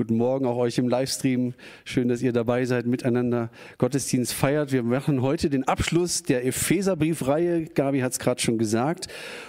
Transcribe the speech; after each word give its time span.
Guten 0.00 0.16
Morgen 0.16 0.46
auch 0.46 0.56
euch 0.56 0.78
im 0.78 0.88
Livestream. 0.88 1.52
Schön, 1.84 2.08
dass 2.08 2.22
ihr 2.22 2.32
dabei 2.32 2.64
seid, 2.64 2.86
miteinander 2.86 3.50
Gottesdienst 3.76 4.32
feiert. 4.32 4.72
Wir 4.72 4.82
machen 4.82 5.20
heute 5.20 5.50
den 5.50 5.68
Abschluss 5.68 6.22
der 6.22 6.46
Epheserbriefreihe. 6.46 7.66
Gabi 7.66 8.00
hat 8.00 8.12
es 8.12 8.18
gerade 8.18 8.40
schon 8.40 8.56
gesagt. 8.56 9.08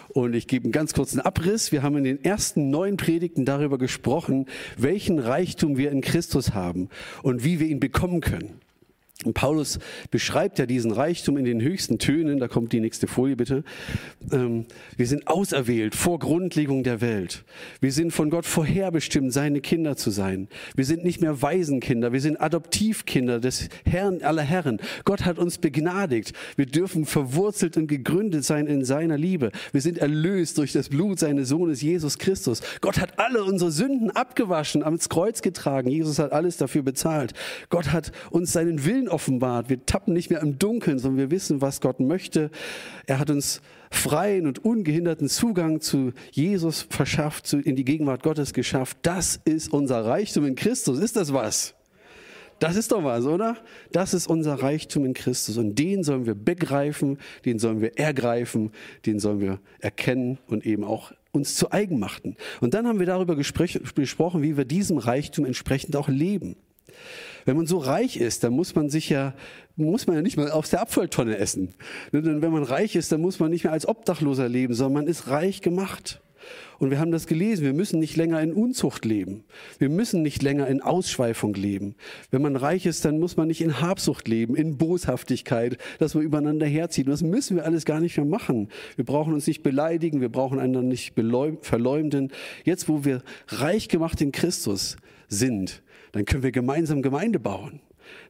Und 0.10 0.34
ich 0.34 0.48
gebe 0.48 0.66
einen 0.66 0.74
ganz 0.74 0.92
kurzen 0.94 1.22
Abriss. 1.22 1.72
Wir 1.72 1.84
haben 1.84 1.96
in 1.96 2.04
den 2.04 2.22
ersten 2.22 2.70
neun 2.70 2.98
Predigten 2.98 3.46
darüber 3.46 3.78
gesprochen, 3.78 4.46
welchen 4.78 5.20
Reichtum 5.20 5.78
wir 5.78 5.90
in 5.90 6.02
Christus 6.02 6.54
haben 6.54 6.90
und 7.24 7.46
wie 7.46 7.62
wir 7.62 7.68
ihn 7.68 7.80
bekommen 7.80 8.20
können. 8.20 8.60
Und 9.26 9.34
Paulus 9.34 9.80
beschreibt 10.10 10.60
ja 10.60 10.66
diesen 10.66 10.92
Reichtum 10.92 11.38
in 11.38 11.46
den 11.46 11.62
höchsten 11.62 12.00
Tönen. 12.00 12.40
Da 12.40 12.48
kommt 12.48 12.74
die 12.74 12.80
nächste 12.80 13.08
Folie 13.08 13.36
bitte. 13.36 13.64
Ähm, 14.32 14.66
wir 14.98 15.08
sind 15.08 15.28
auserwählt 15.28 15.96
vor 15.96 16.20
Grundlegung 16.20 16.84
der 16.84 17.02
Welt. 17.02 17.44
Wir 17.80 17.92
sind 17.92 18.12
von 18.12 18.30
Gott 18.30 18.46
vorherbestimmt, 18.46 19.34
seine 19.34 19.62
Kinder 19.62 19.96
zu 19.96 20.10
sein. 20.10 20.48
Wir 20.76 20.86
sind 20.86 21.04
nicht 21.04 21.22
mehr 21.22 21.42
Waisenkinder. 21.42 22.14
Wir 22.14 22.22
sind 22.22 22.42
Adoptivkinder 22.42 23.40
des 23.40 23.70
Herrn 23.86 24.22
aller 24.22 24.42
Herren. 24.42 24.80
Gott 25.06 25.26
hat 25.26 25.38
uns 25.38 25.58
begnadigt. 25.58 26.34
Wir 26.56 26.66
dürfen 26.66 27.06
verwurzelt 27.06 27.78
und 27.78 27.88
gegründet 27.88 28.44
sein 28.44 28.68
in 28.68 28.86
seiner 28.86 29.18
Liebe. 29.18 29.52
Wir 29.72 29.82
sind 29.82 29.98
erlöst 29.98 30.58
durch 30.58 30.72
das 30.72 30.90
Blut 30.90 31.20
seines 31.20 31.50
Sohnes 31.50 31.82
Jesus 31.82 32.18
Christus. 32.18 32.62
Gott 32.82 33.00
hat 33.00 33.20
alle 33.20 33.44
unsere 33.44 33.72
Sünden 33.72 34.12
abgewaschen, 34.12 34.84
ans 34.84 35.10
Kreuz 35.10 35.42
getragen. 35.42 35.90
Jesus 35.90 36.20
hat 36.20 36.32
alles 36.32 36.58
dafür 36.58 36.82
bezahlt. 36.82 37.34
Gott 37.70 37.92
hat 37.92 38.12
uns 38.30 38.52
seinen 38.52 38.86
Willen 38.86 39.10
offenbart. 39.12 39.70
Wir 39.70 39.86
tappen 39.86 40.14
nicht 40.14 40.30
mehr 40.30 40.42
im 40.42 40.58
Dunkeln, 40.58 41.00
sondern 41.00 41.18
wir 41.20 41.32
wissen, 41.32 41.62
was 41.62 41.82
Gott 41.82 42.00
möchte. 42.00 42.50
Er 43.06 43.20
hat 43.20 43.30
uns 43.30 43.62
freien 43.92 44.48
und 44.48 44.64
ungehinderten 44.64 45.28
Zugang 45.28 45.82
zu 45.82 46.14
Jesus 46.32 46.88
verschafft, 46.90 47.52
in 47.54 47.76
die 47.76 47.86
Gegenwart 47.86 48.24
Gottes 48.24 48.54
geschafft. 48.54 48.98
Das 49.02 49.40
ist 49.46 49.72
unser 49.74 50.06
Reichtum 50.06 50.46
in 50.46 50.56
Christus. 50.56 51.00
Ist 51.00 51.16
das 51.16 51.34
was? 51.34 51.76
Das 52.62 52.76
ist 52.76 52.92
doch 52.92 53.04
was, 53.04 53.26
oder? 53.26 53.58
Das 53.92 54.14
ist 54.14 54.28
unser 54.28 54.54
Reichtum 54.54 55.04
in 55.04 55.16
Christus. 55.16 55.58
Und 55.58 55.80
den 55.80 56.04
sollen 56.04 56.28
wir 56.28 56.36
begreifen, 56.36 57.18
den 57.44 57.58
sollen 57.58 57.82
wir 57.82 57.98
ergreifen, 57.98 58.72
den 59.08 59.20
sollen 59.20 59.42
wir 59.42 59.60
erkennen 59.80 60.38
und 60.48 60.64
eben 60.64 60.84
auch 60.84 61.12
uns 61.32 61.56
zu 61.56 61.72
eigen 61.72 61.98
machten. 61.98 62.36
Und 62.60 62.76
dann 62.76 62.86
haben 62.88 63.00
wir 63.00 63.08
darüber 63.08 63.36
gesprochen, 63.36 64.44
wie 64.44 64.58
wir 64.58 64.66
diesem 64.66 65.00
Reichtum 65.00 65.46
entsprechend 65.46 65.96
auch 65.96 66.08
leben. 66.08 66.56
Wenn 67.46 67.58
man 67.58 67.66
so 67.66 67.78
reich 67.78 68.18
ist, 68.18 68.44
dann 68.44 68.54
muss 68.54 68.76
man 68.76 68.90
sich 68.90 69.10
ja, 69.10 69.34
muss 69.76 70.08
man 70.08 70.16
ja 70.16 70.22
nicht 70.22 70.38
mal 70.38 70.52
aus 70.52 70.70
der 70.70 70.82
Abfalltonne 70.82 71.38
essen. 71.38 71.74
Ne, 72.12 72.22
denn 72.22 72.42
wenn 72.42 72.52
man 72.52 72.64
reich 72.64 72.96
ist, 72.96 73.12
dann 73.12 73.22
muss 73.22 73.40
man 73.40 73.52
nicht 73.52 73.64
mehr 73.64 73.74
als 73.74 73.88
Obdachloser 73.88 74.48
leben, 74.48 74.74
sondern 74.74 75.06
man 75.06 75.08
ist 75.08 75.28
reich 75.28 75.62
gemacht. 75.62 76.22
Und 76.80 76.90
wir 76.90 77.00
haben 77.00 77.12
das 77.12 77.28
gelesen, 77.28 77.64
wir 77.64 77.74
müssen 77.74 78.00
nicht 78.00 78.18
länger 78.18 78.42
in 78.42 78.54
Unzucht 78.54 79.06
leben. 79.06 79.44
Wir 79.78 79.90
müssen 79.90 80.24
nicht 80.24 80.42
länger 80.42 80.66
in 80.66 80.82
Ausschweifung 80.82 81.54
leben. 81.54 81.96
Wenn 82.32 82.42
man 82.42 82.56
reich 82.56 82.88
ist, 82.88 83.06
dann 83.06 83.20
muss 83.20 83.38
man 83.38 83.48
nicht 83.48 83.62
in 83.62 83.82
Habsucht 83.82 84.28
leben, 84.28 84.56
in 84.56 84.78
Boshaftigkeit, 84.78 85.78
dass 86.00 86.16
man 86.16 86.24
übereinander 86.24 86.66
herzieht. 86.66 87.06
Und 87.06 87.12
das 87.12 87.22
müssen 87.22 87.58
wir 87.58 87.66
alles 87.66 87.86
gar 87.86 88.00
nicht 88.00 88.18
mehr 88.18 88.26
machen. 88.26 88.70
Wir 88.96 89.06
brauchen 89.06 89.34
uns 89.34 89.46
nicht 89.46 89.62
beleidigen, 89.62 90.22
wir 90.22 90.30
brauchen 90.30 90.58
einander 90.58 90.82
nicht 90.82 91.14
verleumden. 91.14 92.32
Jetzt, 92.64 92.90
wo 92.90 93.06
wir 93.06 93.22
reich 93.48 93.88
gemacht 93.88 94.20
in 94.20 94.32
Christus 94.32 94.98
sind, 95.28 95.84
dann 96.12 96.26
können 96.26 96.44
wir 96.44 96.52
gemeinsam 96.52 97.02
Gemeinde 97.02 97.40
bauen. 97.40 97.82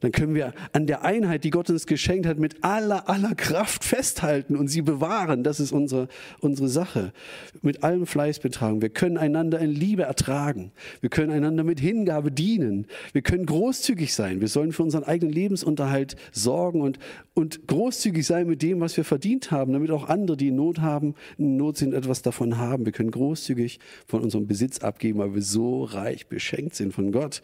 Dann 0.01 0.11
können 0.11 0.35
wir 0.35 0.53
an 0.73 0.87
der 0.87 1.03
Einheit, 1.03 1.43
die 1.43 1.49
Gott 1.49 1.69
uns 1.69 1.85
geschenkt 1.85 2.25
hat, 2.25 2.39
mit 2.39 2.63
aller, 2.63 3.09
aller 3.09 3.35
Kraft 3.35 3.83
festhalten 3.83 4.55
und 4.55 4.67
sie 4.67 4.81
bewahren. 4.81 5.43
Das 5.43 5.59
ist 5.59 5.71
unsere, 5.71 6.07
unsere 6.39 6.67
Sache. 6.67 7.13
Mit 7.61 7.83
allem 7.83 8.05
Fleiß 8.05 8.39
betragen. 8.39 8.81
Wir 8.81 8.89
können 8.89 9.17
einander 9.17 9.59
in 9.59 9.71
Liebe 9.71 10.03
ertragen. 10.03 10.71
Wir 11.01 11.09
können 11.09 11.31
einander 11.31 11.63
mit 11.63 11.79
Hingabe 11.79 12.31
dienen. 12.31 12.87
Wir 13.13 13.21
können 13.21 13.45
großzügig 13.45 14.13
sein. 14.13 14.41
Wir 14.41 14.47
sollen 14.47 14.71
für 14.71 14.83
unseren 14.83 15.03
eigenen 15.03 15.33
Lebensunterhalt 15.33 16.15
sorgen 16.31 16.81
und, 16.81 16.99
und 17.33 17.67
großzügig 17.67 18.25
sein 18.25 18.47
mit 18.47 18.61
dem, 18.61 18.79
was 18.79 18.97
wir 18.97 19.03
verdient 19.03 19.51
haben, 19.51 19.73
damit 19.73 19.91
auch 19.91 20.09
andere, 20.09 20.37
die 20.37 20.51
Not 20.51 20.79
haben, 20.79 21.15
in 21.37 21.57
Not 21.57 21.77
sind, 21.77 21.93
etwas 21.93 22.21
davon 22.21 22.57
haben. 22.57 22.85
Wir 22.85 22.91
können 22.91 23.11
großzügig 23.11 23.79
von 24.07 24.21
unserem 24.21 24.47
Besitz 24.47 24.79
abgeben, 24.79 25.19
weil 25.19 25.33
wir 25.33 25.41
so 25.41 25.83
reich 25.83 26.27
beschenkt 26.27 26.75
sind 26.75 26.93
von 26.93 27.11
Gott 27.11 27.41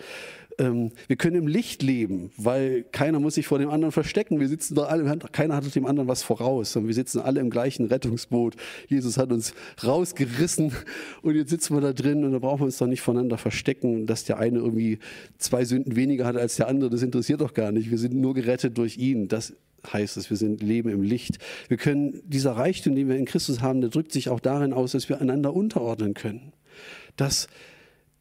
ähm, 0.59 0.91
wir 1.07 1.16
können 1.16 1.35
im 1.35 1.47
Licht 1.47 1.84
leben, 1.84 2.31
weil 2.38 2.84
keiner 2.91 3.19
muss 3.19 3.35
sich 3.35 3.47
vor 3.47 3.59
dem 3.59 3.69
anderen 3.69 3.91
verstecken. 3.91 4.40
Wir 4.40 4.47
sitzen 4.47 4.75
doch 4.75 4.90
alle, 4.90 5.18
keiner 5.31 5.56
hat 5.56 5.75
dem 5.75 5.85
anderen 5.85 6.07
was 6.07 6.23
voraus. 6.23 6.75
Und 6.75 6.88
wir 6.88 6.94
sitzen 6.94 7.19
alle 7.19 7.40
im 7.40 7.50
gleichen 7.50 7.85
Rettungsboot. 7.85 8.56
Jesus 8.88 9.18
hat 9.18 9.31
uns 9.31 9.53
rausgerissen 9.84 10.72
und 11.22 11.35
jetzt 11.35 11.50
sitzen 11.50 11.75
wir 11.75 11.81
da 11.81 11.94
drin 11.94 12.23
und 12.23 12.31
da 12.31 12.40
brauchen 12.40 12.62
wir 12.62 12.66
uns 12.66 12.78
doch 12.78 12.88
nicht 12.88 13.01
voneinander 13.01 13.38
verstecken, 13.38 14.06
dass 14.07 14.23
der 14.23 14.40
eine 14.40 14.59
irgendwie 14.59 15.00
zwei 15.38 15.66
Sünden 15.66 15.95
weniger 15.95 16.25
hat 16.25 16.35
als 16.35 16.56
der 16.56 16.68
andere. 16.68 16.89
Das 16.89 17.03
interessiert 17.03 17.41
doch 17.41 17.53
gar 17.53 17.72
nicht. 17.72 17.91
Wir 17.91 17.97
sind 17.97 18.16
nur 18.16 18.34
gerettet 18.34 18.78
durch 18.78 18.97
ihn. 18.97 19.28
Das 19.28 19.53
heißt 19.91 20.18
es, 20.18 20.29
wir 20.29 20.38
sind 20.38 20.62
Leben 20.62 20.89
im 20.89 21.03
Licht. 21.03 21.38
Wir 21.68 21.78
können, 21.78 22.22
dieser 22.25 22.53
Reichtum, 22.53 22.95
den 22.95 23.07
wir 23.07 23.16
in 23.16 23.25
Christus 23.25 23.62
haben, 23.62 23.81
der 23.81 23.89
drückt 23.89 24.12
sich 24.12 24.29
auch 24.29 24.39
darin 24.39 24.74
aus, 24.74 24.94
dass 24.94 25.07
wir 25.09 25.22
einander 25.22 25.53
unterordnen 25.53 26.13
können. 26.13 26.53
Dass 27.16 27.47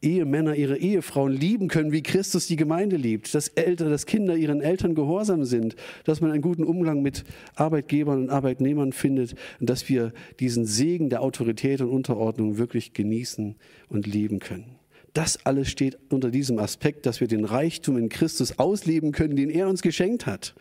Ehemänner 0.01 0.55
ihre 0.55 0.77
Ehefrauen 0.77 1.33
lieben 1.33 1.67
können, 1.67 1.91
wie 1.91 2.03
Christus 2.03 2.47
die 2.47 2.55
Gemeinde 2.55 2.97
liebt, 2.97 3.33
dass 3.33 3.47
Eltern, 3.49 3.89
dass 3.89 4.05
Kinder 4.05 4.35
ihren 4.35 4.61
Eltern 4.61 4.95
gehorsam 4.95 5.43
sind, 5.43 5.75
dass 6.03 6.21
man 6.21 6.31
einen 6.31 6.41
guten 6.41 6.63
Umgang 6.63 7.01
mit 7.01 7.23
Arbeitgebern 7.55 8.19
und 8.19 8.29
Arbeitnehmern 8.29 8.93
findet 8.93 9.35
und 9.59 9.69
dass 9.69 9.89
wir 9.89 10.13
diesen 10.39 10.65
Segen 10.65 11.09
der 11.09 11.21
Autorität 11.21 11.81
und 11.81 11.89
Unterordnung 11.89 12.57
wirklich 12.57 12.93
genießen 12.93 13.55
und 13.89 14.07
leben 14.07 14.39
können. 14.39 14.77
Das 15.13 15.43
alles 15.47 15.69
steht 15.69 15.97
unter 16.09 16.29
diesem 16.29 16.59
Aspekt, 16.59 17.07
dass 17.07 17.21
wir 17.21 17.27
den 17.27 17.43
Reichtum 17.43 17.97
in 17.97 18.07
Christus 18.07 18.59
ausleben 18.59 19.11
können, 19.11 19.35
den 19.35 19.49
er 19.49 19.67
uns 19.67 19.81
geschenkt 19.81 20.27
hat. 20.27 20.53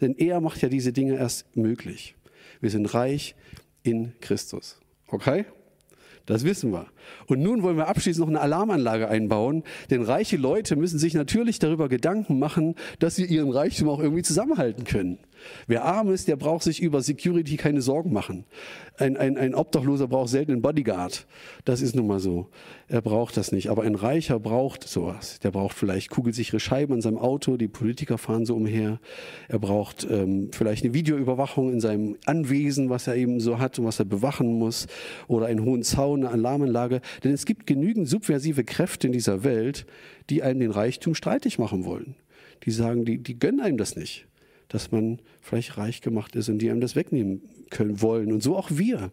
Denn 0.00 0.14
er 0.16 0.40
macht 0.40 0.62
ja 0.62 0.70
diese 0.70 0.94
Dinge 0.94 1.16
erst 1.16 1.54
möglich. 1.54 2.14
Wir 2.62 2.70
sind 2.70 2.86
reich 2.94 3.34
in 3.82 4.14
Christus. 4.20 4.80
Okay? 5.08 5.44
Das 6.28 6.44
wissen 6.44 6.72
wir. 6.72 6.84
Und 7.26 7.40
nun 7.40 7.62
wollen 7.62 7.78
wir 7.78 7.88
abschließend 7.88 8.20
noch 8.20 8.28
eine 8.28 8.42
Alarmanlage 8.42 9.08
einbauen, 9.08 9.62
denn 9.88 10.02
reiche 10.02 10.36
Leute 10.36 10.76
müssen 10.76 10.98
sich 10.98 11.14
natürlich 11.14 11.58
darüber 11.58 11.88
Gedanken 11.88 12.38
machen, 12.38 12.74
dass 12.98 13.16
sie 13.16 13.24
ihren 13.24 13.50
Reichtum 13.50 13.88
auch 13.88 13.98
irgendwie 13.98 14.22
zusammenhalten 14.22 14.84
können. 14.84 15.18
Wer 15.66 15.84
arm 15.84 16.10
ist, 16.10 16.28
der 16.28 16.36
braucht 16.36 16.62
sich 16.62 16.82
über 16.82 17.00
Security 17.02 17.56
keine 17.56 17.80
Sorgen 17.80 18.12
machen. 18.12 18.44
Ein, 18.96 19.16
ein, 19.16 19.36
ein 19.36 19.54
Obdachloser 19.54 20.08
braucht 20.08 20.28
selten 20.28 20.52
einen 20.52 20.62
Bodyguard. 20.62 21.26
Das 21.64 21.80
ist 21.80 21.94
nun 21.94 22.06
mal 22.06 22.20
so. 22.20 22.48
Er 22.88 23.02
braucht 23.02 23.36
das 23.36 23.52
nicht. 23.52 23.70
Aber 23.70 23.82
ein 23.82 23.94
Reicher 23.94 24.40
braucht 24.40 24.88
sowas. 24.88 25.38
Der 25.40 25.50
braucht 25.50 25.76
vielleicht 25.76 26.10
kugelsichere 26.10 26.60
Scheiben 26.60 26.94
an 26.94 27.00
seinem 27.00 27.18
Auto. 27.18 27.56
Die 27.56 27.68
Politiker 27.68 28.18
fahren 28.18 28.46
so 28.46 28.56
umher. 28.56 28.98
Er 29.48 29.58
braucht 29.58 30.06
ähm, 30.10 30.50
vielleicht 30.52 30.84
eine 30.84 30.94
Videoüberwachung 30.94 31.72
in 31.72 31.80
seinem 31.80 32.16
Anwesen, 32.24 32.90
was 32.90 33.06
er 33.06 33.16
eben 33.16 33.40
so 33.40 33.58
hat 33.58 33.78
und 33.78 33.84
was 33.84 33.98
er 33.98 34.04
bewachen 34.04 34.58
muss. 34.58 34.86
Oder 35.28 35.46
einen 35.46 35.64
hohen 35.64 35.82
Zaun, 35.82 36.17
eine 36.18 36.30
Alarmanlage. 36.30 37.00
Denn 37.24 37.32
es 37.32 37.44
gibt 37.44 37.66
genügend 37.66 38.08
subversive 38.08 38.64
Kräfte 38.64 39.06
in 39.06 39.12
dieser 39.12 39.44
Welt, 39.44 39.86
die 40.30 40.42
einem 40.42 40.60
den 40.60 40.70
Reichtum 40.70 41.14
streitig 41.14 41.58
machen 41.58 41.84
wollen. 41.84 42.14
Die 42.64 42.70
sagen, 42.70 43.04
die, 43.04 43.18
die 43.18 43.38
gönnen 43.38 43.60
einem 43.60 43.78
das 43.78 43.96
nicht 43.96 44.28
dass 44.68 44.92
man 44.92 45.18
vielleicht 45.40 45.78
reich 45.78 46.00
gemacht 46.02 46.36
ist 46.36 46.48
und 46.48 46.58
die 46.58 46.70
einem 46.70 46.80
das 46.80 46.94
wegnehmen 46.94 47.42
können 47.70 48.00
wollen. 48.00 48.32
Und 48.32 48.42
so 48.42 48.56
auch 48.56 48.70
wir. 48.70 49.10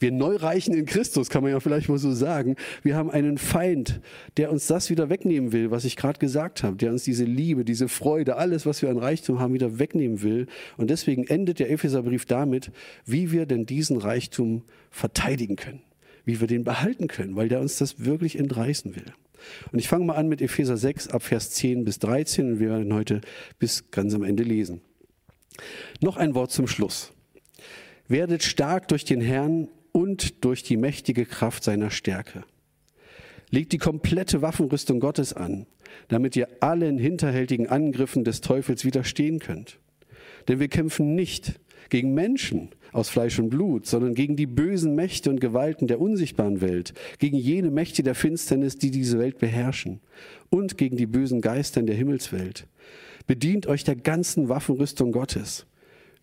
Wir 0.00 0.10
Neureichen 0.10 0.74
in 0.74 0.86
Christus, 0.86 1.30
kann 1.30 1.42
man 1.42 1.52
ja 1.52 1.60
vielleicht 1.60 1.88
mal 1.88 1.98
so 1.98 2.12
sagen. 2.12 2.56
Wir 2.82 2.96
haben 2.96 3.10
einen 3.10 3.38
Feind, 3.38 4.00
der 4.36 4.50
uns 4.50 4.66
das 4.66 4.90
wieder 4.90 5.08
wegnehmen 5.08 5.52
will, 5.52 5.70
was 5.70 5.84
ich 5.84 5.96
gerade 5.96 6.18
gesagt 6.18 6.62
habe, 6.62 6.76
der 6.76 6.90
uns 6.90 7.04
diese 7.04 7.24
Liebe, 7.24 7.64
diese 7.64 7.88
Freude, 7.88 8.36
alles, 8.36 8.66
was 8.66 8.82
wir 8.82 8.90
an 8.90 8.98
Reichtum 8.98 9.38
haben, 9.38 9.54
wieder 9.54 9.78
wegnehmen 9.78 10.22
will. 10.22 10.46
Und 10.76 10.90
deswegen 10.90 11.24
endet 11.24 11.60
der 11.60 11.70
Epheserbrief 11.70 12.26
damit, 12.26 12.72
wie 13.06 13.30
wir 13.30 13.46
denn 13.46 13.66
diesen 13.66 13.96
Reichtum 13.96 14.62
verteidigen 14.90 15.56
können, 15.56 15.80
wie 16.24 16.40
wir 16.40 16.46
den 16.46 16.64
behalten 16.64 17.08
können, 17.08 17.36
weil 17.36 17.48
der 17.48 17.60
uns 17.60 17.76
das 17.76 18.04
wirklich 18.04 18.38
entreißen 18.38 18.96
will. 18.96 19.12
Und 19.72 19.78
ich 19.78 19.88
fange 19.88 20.04
mal 20.04 20.14
an 20.14 20.28
mit 20.28 20.40
Epheser 20.40 20.76
6 20.76 21.08
ab 21.08 21.22
Vers 21.22 21.50
10 21.50 21.84
bis 21.84 21.98
13 21.98 22.52
und 22.52 22.60
wir 22.60 22.70
werden 22.70 22.94
heute 22.94 23.20
bis 23.58 23.90
ganz 23.90 24.14
am 24.14 24.22
Ende 24.22 24.42
lesen. 24.42 24.80
Noch 26.00 26.16
ein 26.16 26.34
Wort 26.34 26.50
zum 26.50 26.66
Schluss. 26.66 27.12
Werdet 28.08 28.42
stark 28.42 28.88
durch 28.88 29.04
den 29.04 29.20
Herrn 29.20 29.68
und 29.92 30.44
durch 30.44 30.62
die 30.62 30.76
mächtige 30.76 31.24
Kraft 31.24 31.64
seiner 31.64 31.90
Stärke. 31.90 32.44
Legt 33.50 33.72
die 33.72 33.78
komplette 33.78 34.42
Waffenrüstung 34.42 34.98
Gottes 35.00 35.32
an, 35.32 35.66
damit 36.08 36.34
ihr 36.36 36.48
allen 36.60 36.98
hinterhältigen 36.98 37.68
Angriffen 37.68 38.24
des 38.24 38.40
Teufels 38.40 38.84
widerstehen 38.84 39.38
könnt. 39.38 39.78
Denn 40.48 40.60
wir 40.60 40.68
kämpfen 40.68 41.14
nicht 41.14 41.60
gegen 41.88 42.14
Menschen 42.14 42.70
aus 42.92 43.08
Fleisch 43.08 43.38
und 43.38 43.50
Blut, 43.50 43.86
sondern 43.86 44.14
gegen 44.14 44.36
die 44.36 44.46
bösen 44.46 44.94
Mächte 44.94 45.30
und 45.30 45.40
Gewalten 45.40 45.86
der 45.86 46.00
unsichtbaren 46.00 46.60
Welt, 46.60 46.94
gegen 47.18 47.36
jene 47.36 47.70
Mächte 47.70 48.02
der 48.02 48.14
Finsternis, 48.14 48.76
die 48.76 48.90
diese 48.90 49.18
Welt 49.18 49.38
beherrschen, 49.38 50.00
und 50.50 50.78
gegen 50.78 50.96
die 50.96 51.06
bösen 51.06 51.40
Geister 51.40 51.80
in 51.80 51.86
der 51.86 51.96
Himmelswelt. 51.96 52.66
Bedient 53.26 53.66
euch 53.66 53.84
der 53.84 53.96
ganzen 53.96 54.48
Waffenrüstung 54.48 55.12
Gottes. 55.12 55.66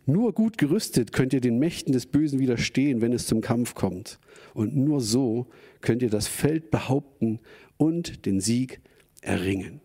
Nur 0.06 0.34
gut 0.34 0.58
gerüstet 0.58 1.12
könnt 1.12 1.34
ihr 1.34 1.42
den 1.42 1.60
Mächten 1.60 1.94
des 1.94 2.06
Bösen 2.06 2.40
widerstehen, 2.40 3.02
wenn 3.02 3.13
es 3.13 3.28
zum 3.28 3.42
Kampf 3.42 3.75
kommt. 3.75 4.19
Und 4.54 4.75
nur 4.75 5.00
so 5.00 5.48
könnt 5.81 6.02
ihr 6.02 6.10
das 6.10 6.28
Feld 6.28 6.72
behaupten 6.72 7.40
und 7.78 8.25
den 8.25 8.40
Sieg 8.40 8.81
erringen. 9.22 9.81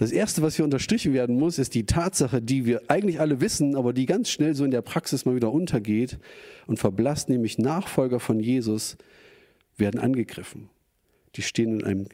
Das 0.00 0.12
Erste, 0.12 0.40
was 0.40 0.56
hier 0.56 0.64
unterstrichen 0.64 1.12
werden 1.12 1.38
muss, 1.38 1.58
ist 1.58 1.74
die 1.74 1.84
Tatsache, 1.84 2.40
die 2.40 2.64
wir 2.64 2.80
eigentlich 2.88 3.20
alle 3.20 3.42
wissen, 3.42 3.76
aber 3.76 3.92
die 3.92 4.06
ganz 4.06 4.30
schnell 4.30 4.54
so 4.54 4.64
in 4.64 4.70
der 4.70 4.80
Praxis 4.80 5.26
mal 5.26 5.34
wieder 5.34 5.52
untergeht 5.52 6.18
und 6.66 6.78
verblasst, 6.78 7.28
nämlich 7.28 7.58
Nachfolger 7.58 8.18
von 8.18 8.40
Jesus 8.40 8.96
werden 9.76 10.00
angegriffen. 10.00 10.70
Die 11.36 11.42
stehen 11.42 11.80
in 11.80 11.84
einem 11.84 12.06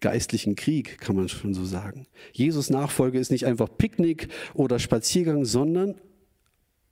geistlichen 0.00 0.54
Krieg, 0.54 1.00
kann 1.00 1.16
man 1.16 1.28
schon 1.28 1.54
so 1.54 1.64
sagen. 1.64 2.06
Jesus 2.32 2.70
Nachfolge 2.70 3.18
ist 3.18 3.32
nicht 3.32 3.46
einfach 3.46 3.68
Picknick 3.76 4.28
oder 4.54 4.78
Spaziergang, 4.78 5.44
sondern 5.44 5.96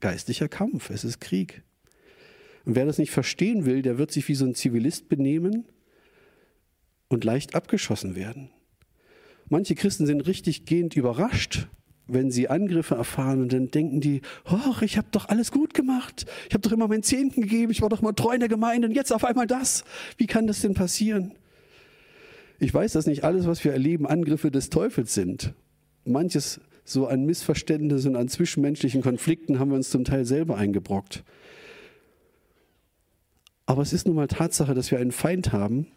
geistlicher 0.01 0.49
Kampf. 0.49 0.91
Es 0.91 1.05
ist 1.05 1.21
Krieg. 1.21 1.63
Und 2.65 2.75
wer 2.75 2.85
das 2.85 2.99
nicht 2.99 3.13
verstehen 3.13 3.65
will, 3.65 3.81
der 3.81 3.97
wird 3.97 4.11
sich 4.11 4.27
wie 4.27 4.35
so 4.35 4.45
ein 4.45 4.57
Zivilist 4.57 5.09
benehmen 5.09 5.67
und 7.07 7.23
leicht 7.23 7.55
abgeschossen 7.55 8.17
werden. 8.17 8.51
Manche 9.53 9.75
Christen 9.75 10.07
sind 10.07 10.23
richtig 10.23 10.65
gehend 10.65 10.97
überrascht, 10.97 11.69
wenn 12.07 12.31
sie 12.31 12.49
Angriffe 12.49 12.95
erfahren 12.95 13.43
und 13.43 13.53
dann 13.53 13.71
denken 13.71 14.01
die, 14.01 14.23
oh, 14.51 14.81
ich 14.81 14.97
habe 14.97 15.09
doch 15.11 15.29
alles 15.29 15.53
gut 15.53 15.75
gemacht. 15.75 16.25
Ich 16.49 16.55
habe 16.55 16.63
doch 16.63 16.73
immer 16.73 16.89
meinen 16.89 17.03
Zehnten 17.03 17.43
gegeben, 17.43 17.71
ich 17.71 17.83
war 17.83 17.91
doch 17.91 18.01
mal 18.01 18.15
treu 18.15 18.33
in 18.33 18.41
der 18.41 18.49
Gemeinde 18.49 18.89
und 18.89 18.95
jetzt 18.95 19.13
auf 19.13 19.27
einmal 19.27 19.47
das. 19.47 19.85
Wie 20.17 20.25
kann 20.25 20.47
das 20.47 20.63
denn 20.63 20.73
passieren? 20.73 21.33
Ich 22.61 22.73
weiß, 22.73 22.93
dass 22.93 23.07
nicht 23.07 23.25
alles, 23.25 23.47
was 23.47 23.63
wir 23.63 23.73
erleben, 23.73 24.07
Angriffe 24.07 24.51
des 24.51 24.71
Teufels 24.71 25.13
sind. 25.13 25.53
Manches 26.07 26.59
so 26.87 27.07
an 27.07 27.27
Missverständnissen 27.27 28.13
und 28.13 28.23
an 28.23 28.29
zwischenmenschlichen 28.29 29.03
Konflikten 29.03 29.59
haben 29.59 29.71
wir 29.71 29.77
uns 29.77 29.91
zum 29.91 30.05
Teil 30.05 30.25
selber 30.25 30.57
eingebrockt. 30.57 31.25
Aber 33.67 33.83
es 33.83 33.93
ist 33.93 34.07
nun 34.07 34.17
mal 34.17 34.29
Tatsache, 34.29 34.73
dass 34.73 34.91
wir 34.91 34.99
einen 34.99 35.13
Feind 35.13 35.53
haben, 35.53 35.89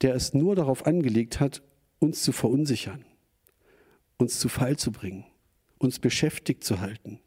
der 0.00 0.14
es 0.14 0.32
nur 0.32 0.56
darauf 0.56 0.86
angelegt 0.86 1.40
hat, 1.40 1.60
uns 2.04 2.22
zu 2.22 2.32
verunsichern, 2.32 3.04
uns 4.18 4.38
zu 4.38 4.48
Fall 4.48 4.76
zu 4.76 4.92
bringen, 4.92 5.24
uns 5.78 5.98
beschäftigt 5.98 6.62
zu 6.62 6.80
halten, 6.80 7.18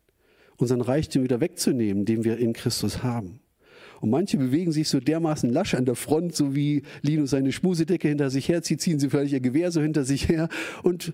unseren 0.58 0.82
Reichtum 0.82 1.24
wieder 1.24 1.42
wegzunehmen, 1.42 2.06
den 2.06 2.24
wir 2.24 2.38
in 2.38 2.54
Christus 2.54 3.04
haben. 3.04 3.40
Und 4.00 4.12
manche 4.12 4.38
bewegen 4.38 4.72
sich 4.72 4.88
so 4.90 5.00
dermaßen 5.00 5.50
lasch 5.50 5.74
an 5.74 5.86
der 5.86 5.96
Front, 5.96 6.36
so 6.36 6.56
wie 6.56 6.84
Linus 7.02 7.32
seine 7.32 7.52
Schmusedecke 7.52 8.08
hinter 8.08 8.30
sich 8.30 8.48
herzieht, 8.48 8.82
ziehen 8.82 9.00
sie 9.00 9.10
vielleicht 9.10 9.34
ihr 9.34 9.40
Gewehr 9.40 9.72
so 9.72 9.82
hinter 9.82 10.04
sich 10.04 10.30
her 10.30 10.50
und 10.84 11.14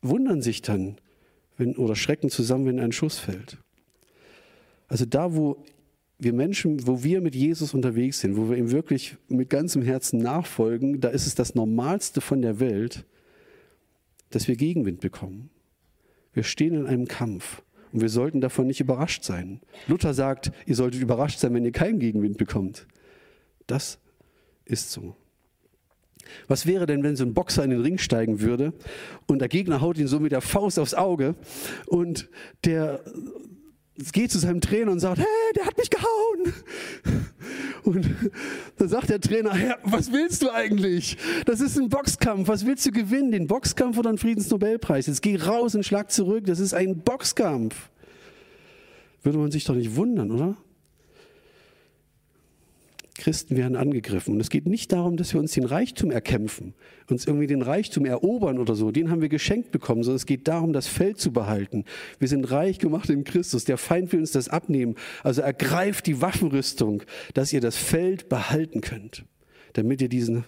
wundern 0.00 0.40
sich 0.40 0.62
dann 0.62 0.96
wenn, 1.58 1.76
oder 1.76 1.94
schrecken 1.94 2.30
zusammen, 2.30 2.66
wenn 2.66 2.80
ein 2.80 2.92
Schuss 2.92 3.18
fällt. 3.18 3.58
Also 4.88 5.04
da, 5.04 5.34
wo 5.34 5.62
wir 6.18 6.32
Menschen, 6.32 6.86
wo 6.86 7.02
wir 7.02 7.20
mit 7.20 7.34
Jesus 7.34 7.74
unterwegs 7.74 8.20
sind, 8.20 8.36
wo 8.36 8.48
wir 8.48 8.56
ihm 8.56 8.70
wirklich 8.70 9.16
mit 9.28 9.50
ganzem 9.50 9.82
Herzen 9.82 10.20
nachfolgen, 10.20 11.00
da 11.00 11.08
ist 11.08 11.26
es 11.26 11.34
das 11.34 11.54
Normalste 11.54 12.20
von 12.20 12.42
der 12.42 12.60
Welt, 12.60 13.04
dass 14.30 14.48
wir 14.48 14.56
Gegenwind 14.56 15.00
bekommen. 15.00 15.50
Wir 16.32 16.44
stehen 16.44 16.74
in 16.74 16.86
einem 16.86 17.06
Kampf 17.06 17.62
und 17.92 18.00
wir 18.00 18.08
sollten 18.08 18.40
davon 18.40 18.66
nicht 18.66 18.80
überrascht 18.80 19.24
sein. 19.24 19.60
Luther 19.86 20.14
sagt, 20.14 20.52
ihr 20.66 20.74
solltet 20.74 21.02
überrascht 21.02 21.38
sein, 21.38 21.54
wenn 21.54 21.64
ihr 21.64 21.72
keinen 21.72 21.98
Gegenwind 21.98 22.38
bekommt. 22.38 22.86
Das 23.66 23.98
ist 24.64 24.90
so. 24.92 25.16
Was 26.48 26.66
wäre 26.66 26.86
denn, 26.86 27.02
wenn 27.02 27.16
so 27.16 27.24
ein 27.24 27.34
Boxer 27.34 27.64
in 27.64 27.70
den 27.70 27.80
Ring 27.80 27.98
steigen 27.98 28.40
würde 28.40 28.72
und 29.26 29.40
der 29.40 29.48
Gegner 29.48 29.80
haut 29.80 29.98
ihn 29.98 30.06
so 30.06 30.20
mit 30.20 30.32
der 30.32 30.40
Faust 30.40 30.78
aufs 30.78 30.94
Auge 30.94 31.34
und 31.86 32.28
der 32.64 33.04
geht 34.10 34.32
zu 34.32 34.38
seinem 34.38 34.60
Trainer 34.60 34.90
und 34.90 35.00
sagt, 35.00 35.18
hey, 35.18 35.52
der 35.54 35.66
hat 35.66 35.78
mich 35.78 35.90
gehauen. 35.90 36.52
Und 37.84 38.08
dann 38.78 38.88
sagt 38.88 39.10
der 39.10 39.20
Trainer, 39.20 39.52
Herr, 39.52 39.78
was 39.84 40.10
willst 40.10 40.42
du 40.42 40.50
eigentlich? 40.50 41.16
Das 41.46 41.60
ist 41.60 41.78
ein 41.78 41.88
Boxkampf, 41.88 42.48
was 42.48 42.64
willst 42.66 42.86
du 42.86 42.90
gewinnen? 42.90 43.30
Den 43.30 43.46
Boxkampf 43.46 43.98
oder 43.98 44.10
den 44.10 44.18
Friedensnobelpreis? 44.18 45.06
Jetzt 45.06 45.22
geh 45.22 45.36
raus 45.36 45.74
und 45.74 45.84
schlag 45.84 46.10
zurück, 46.10 46.44
das 46.46 46.58
ist 46.58 46.74
ein 46.74 47.00
Boxkampf. 47.00 47.90
Würde 49.22 49.38
man 49.38 49.50
sich 49.50 49.64
doch 49.64 49.74
nicht 49.74 49.94
wundern, 49.94 50.30
oder? 50.30 50.56
Christen 53.22 53.56
werden 53.56 53.76
angegriffen. 53.76 54.34
Und 54.34 54.40
es 54.40 54.50
geht 54.50 54.66
nicht 54.66 54.90
darum, 54.90 55.16
dass 55.16 55.32
wir 55.32 55.40
uns 55.40 55.52
den 55.52 55.64
Reichtum 55.64 56.10
erkämpfen, 56.10 56.74
uns 57.08 57.24
irgendwie 57.24 57.46
den 57.46 57.62
Reichtum 57.62 58.04
erobern 58.04 58.58
oder 58.58 58.74
so. 58.74 58.90
Den 58.90 59.10
haben 59.10 59.20
wir 59.20 59.28
geschenkt 59.28 59.70
bekommen, 59.70 60.02
sondern 60.02 60.16
es 60.16 60.26
geht 60.26 60.48
darum, 60.48 60.72
das 60.72 60.88
Feld 60.88 61.20
zu 61.20 61.32
behalten. 61.32 61.84
Wir 62.18 62.26
sind 62.26 62.50
reich 62.50 62.80
gemacht 62.80 63.08
in 63.10 63.22
Christus. 63.22 63.64
Der 63.64 63.78
Feind 63.78 64.12
will 64.12 64.18
uns 64.18 64.32
das 64.32 64.48
abnehmen. 64.48 64.96
Also 65.22 65.40
ergreift 65.40 66.08
die 66.08 66.20
Waffenrüstung, 66.20 67.04
dass 67.34 67.52
ihr 67.52 67.60
das 67.60 67.76
Feld 67.76 68.28
behalten 68.28 68.80
könnt, 68.80 69.24
damit 69.74 70.02
ihr 70.02 70.08
diesen, 70.08 70.42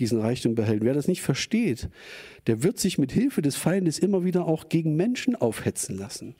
diesen 0.00 0.20
Reichtum 0.20 0.56
behält. 0.56 0.82
Wer 0.82 0.94
das 0.94 1.06
nicht 1.06 1.22
versteht, 1.22 1.88
der 2.48 2.64
wird 2.64 2.80
sich 2.80 2.98
mit 2.98 3.12
Hilfe 3.12 3.42
des 3.42 3.54
Feindes 3.54 4.00
immer 4.00 4.24
wieder 4.24 4.44
auch 4.44 4.68
gegen 4.68 4.96
Menschen 4.96 5.36
aufhetzen 5.36 5.96
lassen 5.96 6.34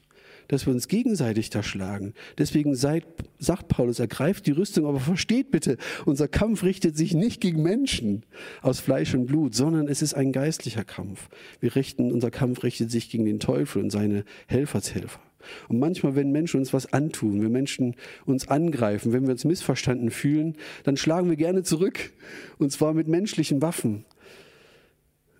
dass 0.48 0.66
wir 0.66 0.72
uns 0.72 0.88
gegenseitig 0.88 1.50
da 1.50 1.62
schlagen. 1.62 2.14
Deswegen 2.36 2.74
seid, 2.74 3.04
sagt 3.38 3.68
Paulus, 3.68 3.98
ergreift 3.98 4.46
die 4.46 4.52
Rüstung, 4.52 4.86
aber 4.86 5.00
versteht 5.00 5.50
bitte, 5.50 5.76
unser 6.04 6.28
Kampf 6.28 6.62
richtet 6.62 6.96
sich 6.96 7.14
nicht 7.14 7.40
gegen 7.40 7.62
Menschen 7.62 8.24
aus 8.62 8.80
Fleisch 8.80 9.14
und 9.14 9.26
Blut, 9.26 9.54
sondern 9.54 9.88
es 9.88 10.02
ist 10.02 10.14
ein 10.14 10.32
geistlicher 10.32 10.84
Kampf. 10.84 11.28
Wir 11.60 11.76
richten, 11.76 12.10
unser 12.10 12.30
Kampf 12.30 12.62
richtet 12.62 12.90
sich 12.90 13.10
gegen 13.10 13.24
den 13.24 13.40
Teufel 13.40 13.82
und 13.82 13.90
seine 13.90 14.24
Helfershelfer. 14.46 15.20
Und 15.68 15.78
manchmal, 15.78 16.16
wenn 16.16 16.32
Menschen 16.32 16.58
uns 16.60 16.72
was 16.72 16.92
antun, 16.92 17.42
wenn 17.42 17.52
Menschen 17.52 17.94
uns 18.26 18.48
angreifen, 18.48 19.12
wenn 19.12 19.24
wir 19.24 19.32
uns 19.32 19.44
missverstanden 19.44 20.10
fühlen, 20.10 20.56
dann 20.84 20.96
schlagen 20.96 21.28
wir 21.28 21.36
gerne 21.36 21.62
zurück. 21.62 22.12
Und 22.58 22.72
zwar 22.72 22.94
mit 22.94 23.08
menschlichen 23.08 23.62
Waffen. 23.62 24.04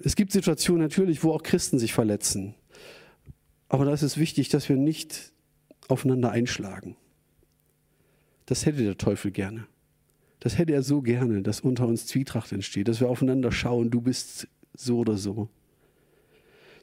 Es 0.01 0.15
gibt 0.15 0.33
Situationen 0.33 0.83
natürlich, 0.83 1.25
wo 1.25 1.33
auch 1.33 1.43
Christen 1.43 1.79
sich 1.79 1.93
verletzen. 1.93 2.55
Aber 3.69 3.85
da 3.85 3.93
ist 3.93 4.03
es 4.03 4.19
wichtig, 4.19 4.49
dass 4.49 4.69
wir 4.69 4.77
nicht 4.77 5.33
aufeinander 5.89 6.31
einschlagen. 6.31 6.97
Das 8.47 8.65
hätte 8.65 8.83
der 8.83 8.97
Teufel 8.97 9.31
gerne. 9.31 9.67
Das 10.41 10.57
hätte 10.57 10.73
er 10.73 10.83
so 10.83 11.03
gerne, 11.03 11.43
dass 11.43 11.61
unter 11.61 11.87
uns 11.87 12.07
Zwietracht 12.07 12.53
entsteht, 12.53 12.89
dass 12.89 13.01
wir 13.01 13.09
aufeinander 13.09 13.53
schauen, 13.53 13.91
du 13.91 14.01
bist 14.01 14.49
so 14.75 14.99
oder 14.99 15.17
so. 15.17 15.49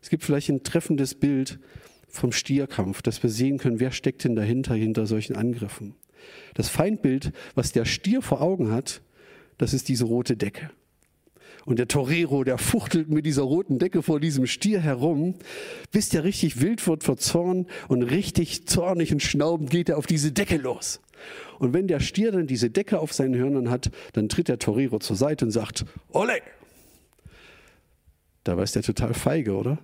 Es 0.01 0.09
gibt 0.09 0.23
vielleicht 0.23 0.49
ein 0.49 0.63
treffendes 0.63 1.15
Bild 1.15 1.59
vom 2.07 2.31
Stierkampf, 2.31 3.01
dass 3.01 3.23
wir 3.23 3.29
sehen 3.29 3.57
können, 3.57 3.79
wer 3.79 3.91
steckt 3.91 4.23
denn 4.23 4.35
dahinter, 4.35 4.75
hinter 4.75 5.07
solchen 5.07 5.35
Angriffen. 5.35 5.95
Das 6.53 6.69
Feindbild, 6.69 7.31
was 7.55 7.71
der 7.71 7.85
Stier 7.85 8.21
vor 8.21 8.41
Augen 8.41 8.71
hat, 8.71 9.01
das 9.57 9.73
ist 9.73 9.89
diese 9.89 10.05
rote 10.05 10.37
Decke. 10.37 10.69
Und 11.65 11.79
der 11.79 11.87
Torero, 11.87 12.43
der 12.43 12.59
fuchtelt 12.59 13.09
mit 13.09 13.25
dieser 13.25 13.41
roten 13.41 13.79
Decke 13.79 14.03
vor 14.03 14.19
diesem 14.19 14.45
Stier 14.45 14.79
herum, 14.79 15.33
bis 15.91 16.09
der 16.09 16.23
richtig 16.23 16.61
wild 16.61 16.85
wird 16.87 17.03
vor 17.03 17.17
Zorn 17.17 17.65
und 17.87 18.03
richtig 18.03 18.67
zornig 18.67 19.11
und 19.11 19.23
schnaubend 19.23 19.71
geht 19.71 19.89
er 19.89 19.97
auf 19.97 20.05
diese 20.05 20.31
Decke 20.31 20.57
los. 20.57 21.01
Und 21.57 21.73
wenn 21.73 21.87
der 21.87 21.99
Stier 21.99 22.31
dann 22.31 22.45
diese 22.45 22.69
Decke 22.69 22.99
auf 22.99 23.13
seinen 23.13 23.35
Hörnern 23.35 23.71
hat, 23.71 23.89
dann 24.13 24.29
tritt 24.29 24.47
der 24.47 24.59
Torero 24.59 24.99
zur 24.99 25.15
Seite 25.15 25.45
und 25.45 25.51
sagt, 25.51 25.85
Ole! 26.11 26.39
Da 28.43 28.61
ist 28.61 28.75
der 28.75 28.83
total 28.83 29.15
feige, 29.15 29.55
oder? 29.55 29.79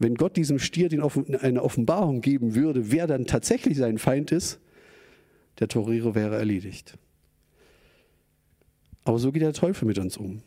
Wenn 0.00 0.16
Gott 0.16 0.36
diesem 0.36 0.58
Stier 0.58 0.90
eine 0.90 1.62
Offenbarung 1.62 2.22
geben 2.22 2.56
würde, 2.56 2.90
wer 2.90 3.06
dann 3.06 3.26
tatsächlich 3.26 3.78
sein 3.78 3.98
Feind 3.98 4.32
ist, 4.32 4.58
der 5.60 5.68
Torero 5.68 6.16
wäre 6.16 6.36
erledigt. 6.36 6.98
Aber 9.04 9.20
so 9.20 9.30
geht 9.30 9.42
der 9.42 9.52
Teufel 9.52 9.86
mit 9.86 9.98
uns 9.98 10.16
um. 10.16 10.42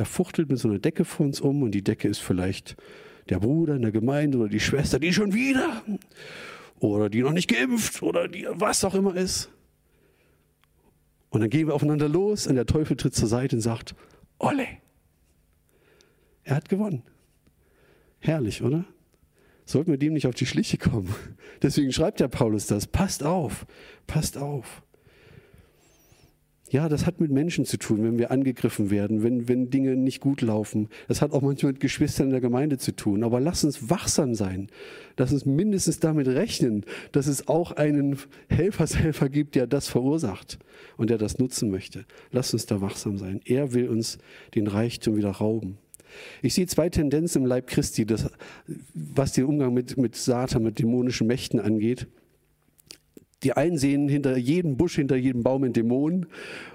Er 0.00 0.06
fuchtelt 0.06 0.48
mit 0.48 0.58
so 0.58 0.66
einer 0.66 0.78
Decke 0.78 1.04
vor 1.04 1.26
uns 1.26 1.42
um 1.42 1.62
und 1.62 1.72
die 1.72 1.84
Decke 1.84 2.08
ist 2.08 2.20
vielleicht 2.20 2.74
der 3.28 3.38
Bruder 3.38 3.74
in 3.74 3.82
der 3.82 3.92
Gemeinde 3.92 4.38
oder 4.38 4.48
die 4.48 4.58
Schwester, 4.58 4.98
die 4.98 5.12
schon 5.12 5.34
wieder 5.34 5.82
oder 6.78 7.10
die 7.10 7.20
noch 7.20 7.34
nicht 7.34 7.50
geimpft 7.50 8.02
oder 8.02 8.26
die 8.26 8.46
was 8.48 8.82
auch 8.82 8.94
immer 8.94 9.14
ist. 9.14 9.50
Und 11.28 11.42
dann 11.42 11.50
gehen 11.50 11.66
wir 11.66 11.74
aufeinander 11.74 12.08
los 12.08 12.46
und 12.46 12.54
der 12.54 12.64
Teufel 12.64 12.96
tritt 12.96 13.14
zur 13.14 13.28
Seite 13.28 13.56
und 13.56 13.60
sagt, 13.60 13.94
Olle, 14.38 14.66
er 16.44 16.56
hat 16.56 16.70
gewonnen. 16.70 17.02
Herrlich, 18.20 18.62
oder? 18.62 18.86
Sollten 19.66 19.90
wir 19.90 19.98
dem 19.98 20.14
nicht 20.14 20.26
auf 20.26 20.34
die 20.34 20.46
Schliche 20.46 20.78
kommen? 20.78 21.14
Deswegen 21.62 21.92
schreibt 21.92 22.20
der 22.20 22.28
Paulus 22.28 22.66
das. 22.66 22.86
Passt 22.86 23.22
auf, 23.22 23.66
passt 24.06 24.38
auf. 24.38 24.82
Ja, 26.70 26.88
das 26.88 27.04
hat 27.04 27.20
mit 27.20 27.32
Menschen 27.32 27.64
zu 27.64 27.78
tun, 27.78 28.04
wenn 28.04 28.16
wir 28.16 28.30
angegriffen 28.30 28.90
werden, 28.90 29.24
wenn, 29.24 29.48
wenn 29.48 29.70
Dinge 29.70 29.96
nicht 29.96 30.20
gut 30.20 30.40
laufen. 30.40 30.88
Das 31.08 31.20
hat 31.20 31.32
auch 31.32 31.42
manchmal 31.42 31.72
mit 31.72 31.80
Geschwistern 31.80 32.28
in 32.28 32.30
der 32.30 32.40
Gemeinde 32.40 32.78
zu 32.78 32.94
tun. 32.94 33.24
Aber 33.24 33.40
lass 33.40 33.64
uns 33.64 33.90
wachsam 33.90 34.36
sein. 34.36 34.68
Lass 35.16 35.32
uns 35.32 35.44
mindestens 35.44 35.98
damit 35.98 36.28
rechnen, 36.28 36.84
dass 37.10 37.26
es 37.26 37.48
auch 37.48 37.72
einen 37.72 38.18
Helfershelfer 38.48 39.28
gibt, 39.28 39.56
der 39.56 39.66
das 39.66 39.88
verursacht 39.88 40.60
und 40.96 41.10
der 41.10 41.18
das 41.18 41.38
nutzen 41.38 41.72
möchte. 41.72 42.04
Lass 42.30 42.52
uns 42.52 42.66
da 42.66 42.80
wachsam 42.80 43.18
sein. 43.18 43.40
Er 43.44 43.74
will 43.74 43.88
uns 43.88 44.18
den 44.54 44.68
Reichtum 44.68 45.16
wieder 45.16 45.30
rauben. 45.30 45.76
Ich 46.40 46.54
sehe 46.54 46.66
zwei 46.68 46.88
Tendenzen 46.88 47.42
im 47.42 47.48
Leib 47.48 47.66
Christi, 47.66 48.06
das, 48.06 48.30
was 48.94 49.32
den 49.32 49.44
Umgang 49.44 49.74
mit, 49.74 49.96
mit 49.96 50.14
Satan, 50.14 50.62
mit 50.62 50.78
dämonischen 50.78 51.26
Mächten 51.26 51.58
angeht. 51.58 52.06
Die 53.42 53.54
einen 53.54 53.78
sehen 53.78 54.08
hinter 54.08 54.36
jedem 54.36 54.76
Busch, 54.76 54.96
hinter 54.96 55.16
jedem 55.16 55.42
Baum 55.42 55.64
einen 55.64 55.72
Dämon 55.72 56.26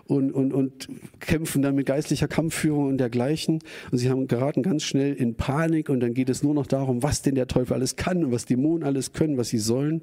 und, 0.07 0.31
und, 0.31 0.51
und 0.51 0.87
kämpfen 1.19 1.61
dann 1.61 1.75
mit 1.75 1.85
geistlicher 1.85 2.27
Kampfführung 2.27 2.87
und 2.87 2.97
dergleichen. 2.97 3.59
Und 3.91 3.97
sie 3.99 4.09
haben 4.09 4.27
geraten 4.27 4.63
ganz 4.63 4.83
schnell 4.83 5.13
in 5.13 5.35
Panik 5.35 5.89
und 5.89 5.99
dann 5.99 6.13
geht 6.13 6.29
es 6.29 6.41
nur 6.41 6.55
noch 6.55 6.65
darum, 6.65 7.03
was 7.03 7.21
denn 7.21 7.35
der 7.35 7.47
Teufel 7.47 7.73
alles 7.73 7.95
kann 7.95 8.23
und 8.23 8.31
was 8.31 8.45
Dämonen 8.45 8.83
alles 8.83 9.13
können, 9.13 9.37
was 9.37 9.49
sie 9.49 9.59
sollen. 9.59 10.01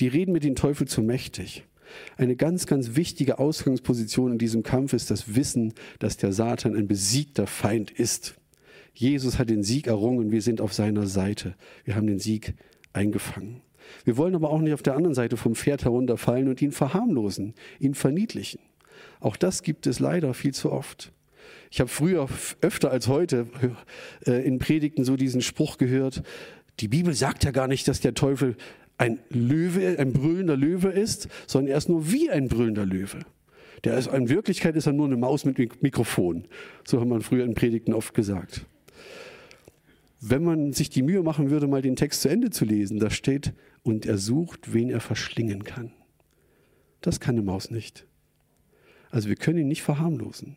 Die 0.00 0.08
reden 0.08 0.32
mit 0.32 0.42
dem 0.42 0.56
Teufel 0.56 0.88
zu 0.88 1.00
mächtig. 1.00 1.64
Eine 2.16 2.34
ganz, 2.34 2.66
ganz 2.66 2.96
wichtige 2.96 3.38
Ausgangsposition 3.38 4.32
in 4.32 4.38
diesem 4.38 4.62
Kampf 4.62 4.94
ist 4.94 5.10
das 5.10 5.36
Wissen, 5.36 5.74
dass 6.00 6.16
der 6.16 6.32
Satan 6.32 6.74
ein 6.74 6.88
besiegter 6.88 7.46
Feind 7.46 7.92
ist. 7.92 8.34
Jesus 8.94 9.38
hat 9.38 9.50
den 9.50 9.62
Sieg 9.62 9.86
errungen, 9.86 10.30
wir 10.30 10.42
sind 10.42 10.60
auf 10.60 10.72
seiner 10.72 11.06
Seite. 11.06 11.54
Wir 11.84 11.96
haben 11.96 12.06
den 12.06 12.18
Sieg 12.18 12.54
eingefangen. 12.92 13.60
Wir 14.04 14.16
wollen 14.16 14.34
aber 14.34 14.50
auch 14.50 14.60
nicht 14.60 14.74
auf 14.74 14.82
der 14.82 14.96
anderen 14.96 15.14
Seite 15.14 15.36
vom 15.36 15.54
Pferd 15.54 15.84
herunterfallen 15.84 16.48
und 16.48 16.60
ihn 16.62 16.72
verharmlosen, 16.72 17.54
ihn 17.78 17.94
verniedlichen. 17.94 18.60
Auch 19.20 19.36
das 19.36 19.62
gibt 19.62 19.86
es 19.86 20.00
leider 20.00 20.34
viel 20.34 20.54
zu 20.54 20.72
oft. 20.72 21.12
Ich 21.70 21.80
habe 21.80 21.88
früher 21.88 22.28
öfter 22.60 22.90
als 22.90 23.08
heute 23.08 23.46
äh, 24.26 24.46
in 24.46 24.58
Predigten 24.58 25.04
so 25.04 25.16
diesen 25.16 25.40
Spruch 25.40 25.78
gehört, 25.78 26.22
die 26.80 26.88
Bibel 26.88 27.14
sagt 27.14 27.44
ja 27.44 27.50
gar 27.50 27.68
nicht, 27.68 27.86
dass 27.88 28.00
der 28.00 28.14
Teufel 28.14 28.56
ein 28.96 29.18
Löwe, 29.28 29.96
ein 29.98 30.12
brüllender 30.12 30.56
Löwe 30.56 30.88
ist, 30.88 31.28
sondern 31.46 31.72
er 31.72 31.78
ist 31.78 31.88
nur 31.88 32.12
wie 32.12 32.30
ein 32.30 32.48
brüllender 32.48 32.86
Löwe. 32.86 33.20
Der 33.84 33.98
ist, 33.98 34.08
in 34.08 34.28
Wirklichkeit 34.28 34.76
ist 34.76 34.86
er 34.86 34.92
nur 34.92 35.06
eine 35.06 35.16
Maus 35.16 35.44
mit 35.44 35.82
Mikrofon. 35.82 36.46
So 36.84 37.00
hat 37.00 37.06
man 37.06 37.20
früher 37.20 37.44
in 37.44 37.54
Predigten 37.54 37.92
oft 37.92 38.14
gesagt. 38.14 38.66
Wenn 40.26 40.42
man 40.42 40.72
sich 40.72 40.88
die 40.88 41.02
Mühe 41.02 41.22
machen 41.22 41.50
würde, 41.50 41.66
mal 41.66 41.82
den 41.82 41.96
Text 41.96 42.22
zu 42.22 42.28
Ende 42.28 42.50
zu 42.50 42.64
lesen, 42.64 42.98
da 42.98 43.10
steht, 43.10 43.52
und 43.82 44.06
er 44.06 44.16
sucht, 44.16 44.72
wen 44.72 44.88
er 44.88 45.00
verschlingen 45.00 45.64
kann. 45.64 45.92
Das 47.02 47.20
kann 47.20 47.34
eine 47.34 47.44
Maus 47.44 47.70
nicht. 47.70 48.06
Also 49.10 49.28
wir 49.28 49.36
können 49.36 49.58
ihn 49.58 49.68
nicht 49.68 49.82
verharmlosen. 49.82 50.56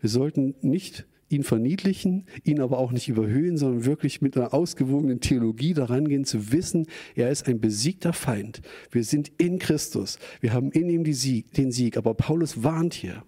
Wir 0.00 0.10
sollten 0.10 0.56
nicht 0.62 1.06
ihn 1.28 1.44
verniedlichen, 1.44 2.26
ihn 2.42 2.60
aber 2.60 2.78
auch 2.78 2.90
nicht 2.90 3.08
überhöhen, 3.08 3.56
sondern 3.56 3.84
wirklich 3.84 4.20
mit 4.20 4.36
einer 4.36 4.52
ausgewogenen 4.52 5.20
Theologie 5.20 5.74
daran 5.74 6.08
gehen, 6.08 6.24
zu 6.24 6.50
wissen, 6.50 6.86
er 7.14 7.30
ist 7.30 7.46
ein 7.46 7.60
besiegter 7.60 8.12
Feind. 8.12 8.62
Wir 8.90 9.04
sind 9.04 9.30
in 9.38 9.60
Christus. 9.60 10.18
Wir 10.40 10.52
haben 10.52 10.72
in 10.72 10.90
ihm 10.90 11.10
Sieg, 11.12 11.52
den 11.52 11.70
Sieg. 11.70 11.96
Aber 11.96 12.14
Paulus 12.14 12.64
warnt 12.64 12.94
hier. 12.94 13.22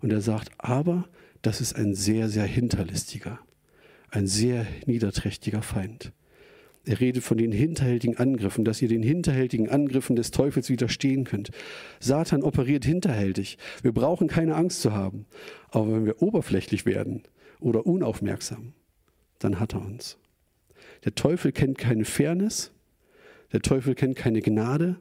Und 0.00 0.10
er 0.10 0.22
sagt, 0.22 0.50
aber 0.58 1.08
das 1.42 1.60
ist 1.60 1.76
ein 1.76 1.94
sehr, 1.94 2.28
sehr 2.28 2.44
hinterlistiger, 2.44 3.38
ein 4.10 4.26
sehr 4.26 4.66
niederträchtiger 4.86 5.62
Feind. 5.62 6.12
Er 6.86 7.00
redet 7.00 7.24
von 7.24 7.36
den 7.36 7.50
hinterhältigen 7.50 8.16
Angriffen, 8.16 8.64
dass 8.64 8.80
ihr 8.80 8.88
den 8.88 9.02
hinterhältigen 9.02 9.68
Angriffen 9.68 10.14
des 10.14 10.30
Teufels 10.30 10.70
widerstehen 10.70 11.24
könnt. 11.24 11.50
Satan 11.98 12.44
operiert 12.44 12.84
hinterhältig. 12.84 13.58
Wir 13.82 13.92
brauchen 13.92 14.28
keine 14.28 14.54
Angst 14.54 14.82
zu 14.82 14.92
haben. 14.92 15.26
Aber 15.70 15.92
wenn 15.92 16.06
wir 16.06 16.22
oberflächlich 16.22 16.86
werden 16.86 17.24
oder 17.58 17.86
unaufmerksam, 17.86 18.72
dann 19.40 19.58
hat 19.58 19.74
er 19.74 19.84
uns. 19.84 20.16
Der 21.04 21.14
Teufel 21.16 21.50
kennt 21.50 21.76
keine 21.76 22.04
Fairness. 22.04 22.72
Der 23.52 23.62
Teufel 23.62 23.96
kennt 23.96 24.16
keine 24.16 24.40
Gnade. 24.40 24.96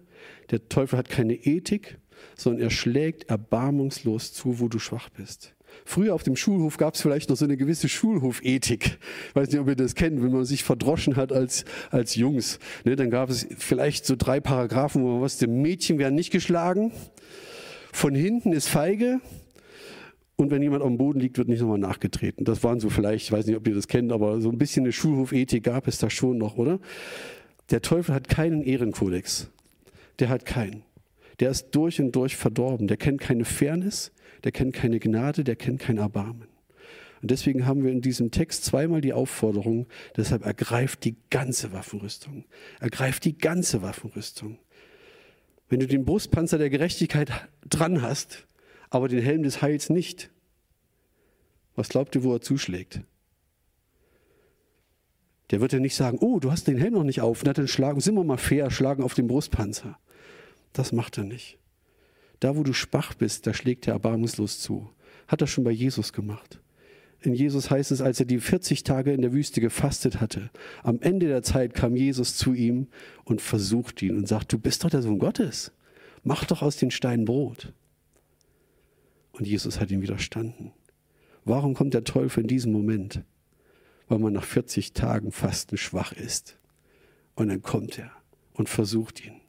Der 0.49 0.67
Teufel 0.67 0.97
hat 0.97 1.09
keine 1.09 1.35
Ethik, 1.35 1.99
sondern 2.35 2.63
er 2.63 2.69
schlägt 2.71 3.29
erbarmungslos 3.29 4.33
zu, 4.33 4.59
wo 4.59 4.67
du 4.67 4.79
schwach 4.79 5.09
bist. 5.09 5.54
Früher 5.83 6.15
auf 6.15 6.23
dem 6.23 6.35
Schulhof 6.35 6.77
gab 6.77 6.95
es 6.95 7.01
vielleicht 7.01 7.29
noch 7.29 7.35
so 7.35 7.45
eine 7.45 7.57
gewisse 7.57 7.89
Schulhofethik. 7.89 8.97
Ich 9.29 9.35
weiß 9.35 9.49
nicht, 9.49 9.59
ob 9.59 9.67
ihr 9.67 9.75
das 9.75 9.95
kennt, 9.95 10.21
wenn 10.23 10.31
man 10.31 10.45
sich 10.45 10.63
verdroschen 10.63 11.15
hat 11.15 11.31
als, 11.31 11.65
als 11.91 12.15
Jungs. 12.15 12.59
Ne, 12.85 12.95
dann 12.95 13.09
gab 13.09 13.29
es 13.29 13.47
vielleicht 13.57 14.05
so 14.05 14.15
drei 14.15 14.39
Paragraphen, 14.39 15.03
wo 15.03 15.13
man 15.13 15.21
wusste, 15.21 15.47
Mädchen 15.47 15.99
werden 15.99 16.15
nicht 16.15 16.31
geschlagen, 16.31 16.91
von 17.91 18.15
hinten 18.15 18.51
ist 18.51 18.67
feige 18.67 19.19
und 20.35 20.51
wenn 20.51 20.61
jemand 20.61 20.83
am 20.83 20.97
Boden 20.97 21.19
liegt, 21.19 21.37
wird 21.37 21.47
nicht 21.47 21.61
nochmal 21.61 21.77
nachgetreten. 21.77 22.43
Das 22.45 22.63
waren 22.63 22.79
so 22.79 22.89
vielleicht, 22.89 23.25
ich 23.25 23.31
weiß 23.31 23.45
nicht, 23.45 23.55
ob 23.55 23.67
ihr 23.67 23.75
das 23.75 23.87
kennt, 23.87 24.11
aber 24.11 24.41
so 24.41 24.49
ein 24.49 24.57
bisschen 24.57 24.83
eine 24.83 24.91
Schulhofethik 24.91 25.63
gab 25.63 25.87
es 25.87 25.97
da 25.97 26.09
schon 26.09 26.37
noch, 26.37 26.57
oder? 26.57 26.79
Der 27.71 27.81
Teufel 27.81 28.13
hat 28.13 28.27
keinen 28.27 28.61
Ehrenkodex. 28.61 29.49
Der 30.19 30.29
hat 30.29 30.45
keinen. 30.45 30.83
Der 31.39 31.51
ist 31.51 31.71
durch 31.71 32.01
und 32.01 32.13
durch 32.15 32.35
verdorben. 32.35 32.87
Der 32.87 32.97
kennt 32.97 33.21
keine 33.21 33.45
Fairness 33.45 34.11
der 34.45 34.51
kennt 34.51 34.73
keine 34.73 34.99
Gnade, 34.99 35.43
der 35.43 35.55
kennt 35.55 35.81
kein 35.81 35.97
Erbarmen. 35.97 36.47
Und 37.21 37.31
deswegen 37.31 37.65
haben 37.65 37.83
wir 37.83 37.91
in 37.91 38.01
diesem 38.01 38.29
Text 38.29 38.63
zweimal 38.63 39.01
die 39.01 39.11
Aufforderung, 39.11 39.87
deshalb 40.15 40.45
ergreift 40.45 41.03
die 41.03 41.15
ganze 41.31 41.73
Waffenrüstung. 41.73 42.45
Ergreift 42.79 43.25
die 43.25 43.37
ganze 43.37 43.81
Waffenrüstung. 43.81 44.59
Wenn 45.67 45.79
du 45.79 45.87
den 45.87 46.05
Brustpanzer 46.05 46.59
der 46.59 46.69
Gerechtigkeit 46.69 47.31
dran 47.67 48.03
hast, 48.03 48.45
aber 48.91 49.07
den 49.07 49.23
Helm 49.23 49.41
des 49.41 49.63
Heils 49.63 49.89
nicht, 49.89 50.29
was 51.75 51.89
glaubt 51.89 52.15
ihr, 52.15 52.23
wo 52.23 52.33
er 52.33 52.41
zuschlägt? 52.41 53.01
Der 55.49 55.59
wird 55.59 55.73
ja 55.73 55.79
nicht 55.79 55.95
sagen, 55.95 56.19
oh, 56.21 56.39
du 56.39 56.51
hast 56.51 56.67
den 56.67 56.77
Helm 56.77 56.93
noch 56.93 57.03
nicht 57.03 57.21
auf, 57.21 57.43
na 57.43 57.53
dann 57.53 57.67
schlagen, 57.67 57.99
sind 57.99 58.13
wir 58.13 58.23
mal 58.23 58.37
fair, 58.37 58.69
schlagen 58.69 59.03
auf 59.03 59.15
den 59.15 59.25
Brustpanzer. 59.25 59.97
Das 60.73 60.91
macht 60.91 61.17
er 61.17 61.23
nicht. 61.23 61.57
Da, 62.39 62.55
wo 62.55 62.63
du 62.63 62.73
schwach 62.73 63.13
bist, 63.13 63.47
da 63.47 63.53
schlägt 63.53 63.87
er 63.87 63.93
erbarmungslos 63.93 64.59
zu. 64.59 64.89
Hat 65.27 65.41
er 65.41 65.47
schon 65.47 65.63
bei 65.63 65.71
Jesus 65.71 66.13
gemacht. 66.13 66.59
In 67.21 67.33
Jesus 67.33 67.71
heißt 67.71 67.91
es, 67.91 68.01
als 68.01 68.19
er 68.19 68.25
die 68.25 68.39
40 68.39 68.83
Tage 68.83 69.11
in 69.11 69.21
der 69.21 69.33
Wüste 69.33 69.61
gefastet 69.61 70.21
hatte, 70.21 70.51
am 70.83 70.99
Ende 71.01 71.27
der 71.27 71.41
Zeit 71.41 71.73
kam 71.73 71.95
Jesus 71.95 72.37
zu 72.37 72.53
ihm 72.53 72.87
und 73.23 73.41
versucht 73.41 74.01
ihn 74.01 74.15
und 74.15 74.27
sagt, 74.27 74.53
du 74.53 74.59
bist 74.59 74.83
doch 74.83 74.89
der 74.89 75.01
Sohn 75.01 75.17
Gottes. 75.17 75.71
Mach 76.23 76.45
doch 76.45 76.61
aus 76.61 76.77
den 76.77 76.91
Steinen 76.91 77.25
Brot. 77.25 77.73
Und 79.31 79.47
Jesus 79.47 79.79
hat 79.79 79.91
ihm 79.91 80.01
widerstanden. 80.01 80.71
Warum 81.43 81.73
kommt 81.73 81.93
der 81.93 82.03
Teufel 82.03 82.41
in 82.41 82.47
diesem 82.47 82.71
Moment? 82.71 83.23
Weil 84.07 84.19
man 84.19 84.33
nach 84.33 84.43
40 84.43 84.93
Tagen 84.93 85.31
Fasten 85.31 85.77
schwach 85.77 86.13
ist. 86.13 86.57
Und 87.35 87.49
dann 87.49 87.61
kommt 87.61 87.99
er 87.99 88.11
und 88.53 88.69
versucht 88.69 89.25
ihn. 89.25 89.41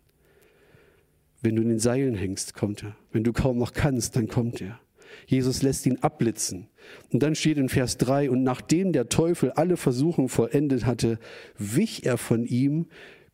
Wenn 1.47 1.55
du 1.55 1.63
in 1.63 1.69
den 1.69 1.79
Seilen 1.79 2.17
hängst, 2.17 2.55
kommt 2.55 2.83
er. 2.83 2.97
Wenn 3.13 3.23
du 3.23 3.33
kaum 3.33 3.57
noch 3.57 3.73
kannst, 3.73 4.17
dann 4.17 4.27
kommt 4.27 4.61
er. 4.61 4.81
Jesus 5.29 5.63
lässt 5.63 5.87
ihn 5.87 5.99
abblitzen. 5.99 6.67
Und 7.13 7.23
dann 7.23 7.37
steht 7.37 7.57
in 7.57 7.69
Vers 7.69 7.99
3, 7.99 8.31
und 8.31 8.43
nachdem 8.43 8.93
der 8.93 9.09
Teufel 9.09 9.53
alle 9.53 9.77
Versuchungen 9.77 10.29
vollendet 10.29 10.87
hatte, 10.87 11.21
wich 11.57 12.05
er 12.05 12.19
von 12.19 12.45
ihm 12.45 12.87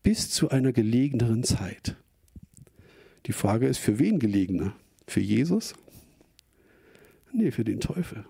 bis 0.02 0.28
zu 0.28 0.50
einer 0.50 0.74
gelegeneren 0.74 1.42
Zeit. 1.42 1.96
Die 3.24 3.32
Frage 3.32 3.66
ist, 3.66 3.78
für 3.78 3.98
wen 3.98 4.18
gelegener? 4.18 4.76
Für 5.06 5.20
Jesus? 5.20 5.72
Nee, 7.32 7.50
für 7.50 7.64
den 7.64 7.80
Teufel. 7.80 8.26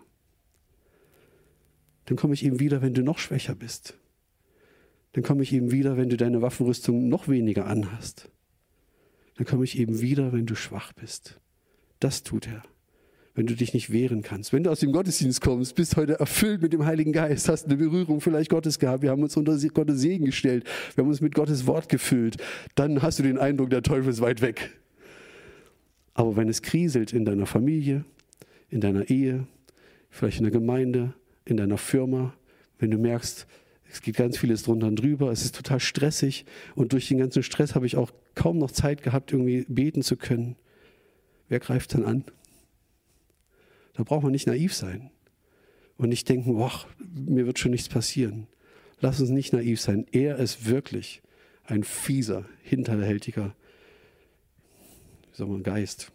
Dann 2.05 2.17
komme 2.17 2.35
ich 2.35 2.45
eben 2.45 2.61
wieder, 2.61 2.83
wenn 2.83 2.95
du 2.95 3.03
noch 3.03 3.19
schwächer 3.19 3.57
bist. 3.57 3.99
Dann 5.15 5.25
komme 5.25 5.43
ich 5.43 5.53
eben 5.53 5.73
wieder, 5.73 5.97
wenn 5.97 6.09
du 6.09 6.17
deine 6.17 6.41
Waffenrüstung 6.41 7.09
noch 7.09 7.27
weniger 7.27 7.67
anhast 7.67 8.31
dann 9.43 9.51
komme 9.51 9.65
ich 9.65 9.77
eben 9.77 10.01
wieder, 10.01 10.33
wenn 10.33 10.47
du 10.47 10.55
schwach 10.55 10.93
bist. 10.93 11.41
Das 11.99 12.23
tut 12.23 12.47
er. 12.47 12.63
Wenn 13.35 13.49
du 13.49 13.57
dich 13.57 13.75
nicht 13.75 13.91
wehren 13.91 14.23
kannst. 14.23 14.53
Wenn 14.53 14.63
du 14.63 14.71
aus 14.71 14.79
dem 14.79 14.93
Gottesdienst 14.93 15.41
kommst, 15.41 15.75
bist 15.75 15.97
heute 15.97 16.21
erfüllt 16.21 16.63
mit 16.63 16.73
dem 16.73 16.87
Heiligen 16.87 17.11
Geist, 17.11 17.49
hast 17.49 17.65
eine 17.65 17.75
Berührung 17.77 18.21
vielleicht 18.21 18.51
Gottes 18.51 18.79
gehabt, 18.79 19.03
wir 19.03 19.11
haben 19.11 19.21
uns 19.21 19.37
unter 19.37 19.59
Gottes 19.59 20.01
Segen 20.01 20.27
gestellt, 20.27 20.63
wir 20.95 21.03
haben 21.03 21.09
uns 21.09 21.21
mit 21.21 21.35
Gottes 21.35 21.67
Wort 21.67 21.89
gefüllt, 21.89 22.37
dann 22.77 23.03
hast 23.03 23.19
du 23.19 23.25
den 23.25 23.37
Eindruck, 23.37 23.71
der 23.71 23.83
Teufel 23.83 24.11
ist 24.11 24.21
weit 24.21 24.43
weg. 24.43 24.79
Aber 26.15 26.37
wenn 26.37 26.49
es 26.49 26.63
kriselt 26.63 27.13
in 27.13 27.25
deiner 27.25 27.47
Familie, 27.47 28.05
in 28.69 28.81
deiner 28.81 29.11
Ehe, 29.11 29.49
vielleicht 30.09 30.39
in 30.39 30.45
der 30.45 30.53
Gemeinde, 30.53 31.15
in 31.47 31.57
deiner 31.57 31.79
Firma, 31.79 32.33
wenn 32.79 32.93
du 32.93 32.99
merkst, 32.99 33.49
es 33.93 34.01
geht 34.01 34.17
ganz 34.17 34.39
vieles 34.39 34.63
drunter 34.63 34.87
und 34.87 34.97
drüber. 34.97 35.31
Es 35.31 35.45
ist 35.45 35.55
total 35.55 35.79
stressig. 35.79 36.47
Und 36.75 36.95
durch 36.95 37.09
den 37.09 37.19
ganzen 37.19 37.43
Stress 37.43 37.75
habe 37.75 37.85
ich 37.85 37.97
auch 37.97 38.11
kaum 38.35 38.57
noch 38.57 38.71
Zeit 38.71 39.03
gehabt, 39.03 39.33
irgendwie 39.33 39.67
beten 39.69 40.03
zu 40.03 40.17
können. 40.17 40.57
Wer 41.49 41.61
greift 41.61 41.93
dann 41.93 42.05
an? 42.05 42.25
Da 43.93 44.03
braucht 44.03 44.23
man 44.23 44.33
nicht 44.33 44.47
naiv 44.47 44.73
sein 44.73 45.11
und 45.99 46.09
nicht 46.09 46.27
denken, 46.31 46.55
boah, 46.55 46.73
mir 46.99 47.45
wird 47.45 47.59
schon 47.59 47.73
nichts 47.73 47.91
passieren. 47.91 48.47
Lass 49.01 49.21
uns 49.21 49.29
nicht 49.29 49.53
naiv 49.53 49.79
sein. 49.79 50.07
Er 50.11 50.39
ist 50.39 50.67
wirklich 50.67 51.21
ein 51.65 51.85
fieser, 51.85 52.47
hinterhältiger, 52.63 53.55
wie 55.31 55.37
soll 55.37 55.49
man, 55.49 55.63
Geist 55.63 56.13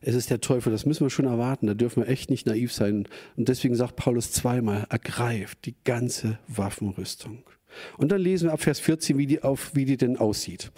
es 0.00 0.14
ist 0.14 0.30
der 0.30 0.40
Teufel, 0.40 0.72
das 0.72 0.86
müssen 0.86 1.04
wir 1.04 1.10
schon 1.10 1.26
erwarten, 1.26 1.66
da 1.66 1.74
dürfen 1.74 2.02
wir 2.02 2.08
echt 2.08 2.30
nicht 2.30 2.46
naiv 2.46 2.72
sein. 2.72 3.06
Und 3.36 3.48
deswegen 3.48 3.74
sagt 3.74 3.96
Paulus 3.96 4.32
zweimal, 4.32 4.86
ergreift 4.88 5.66
die 5.66 5.76
ganze 5.84 6.38
Waffenrüstung. 6.48 7.44
Und 7.96 8.12
dann 8.12 8.20
lesen 8.20 8.48
wir 8.48 8.52
ab 8.52 8.62
Vers 8.62 8.80
14, 8.80 9.18
wie 9.18 9.26
die, 9.26 9.42
auf, 9.42 9.72
wie 9.74 9.84
die 9.84 9.96
denn 9.96 10.16
aussieht. 10.16 10.70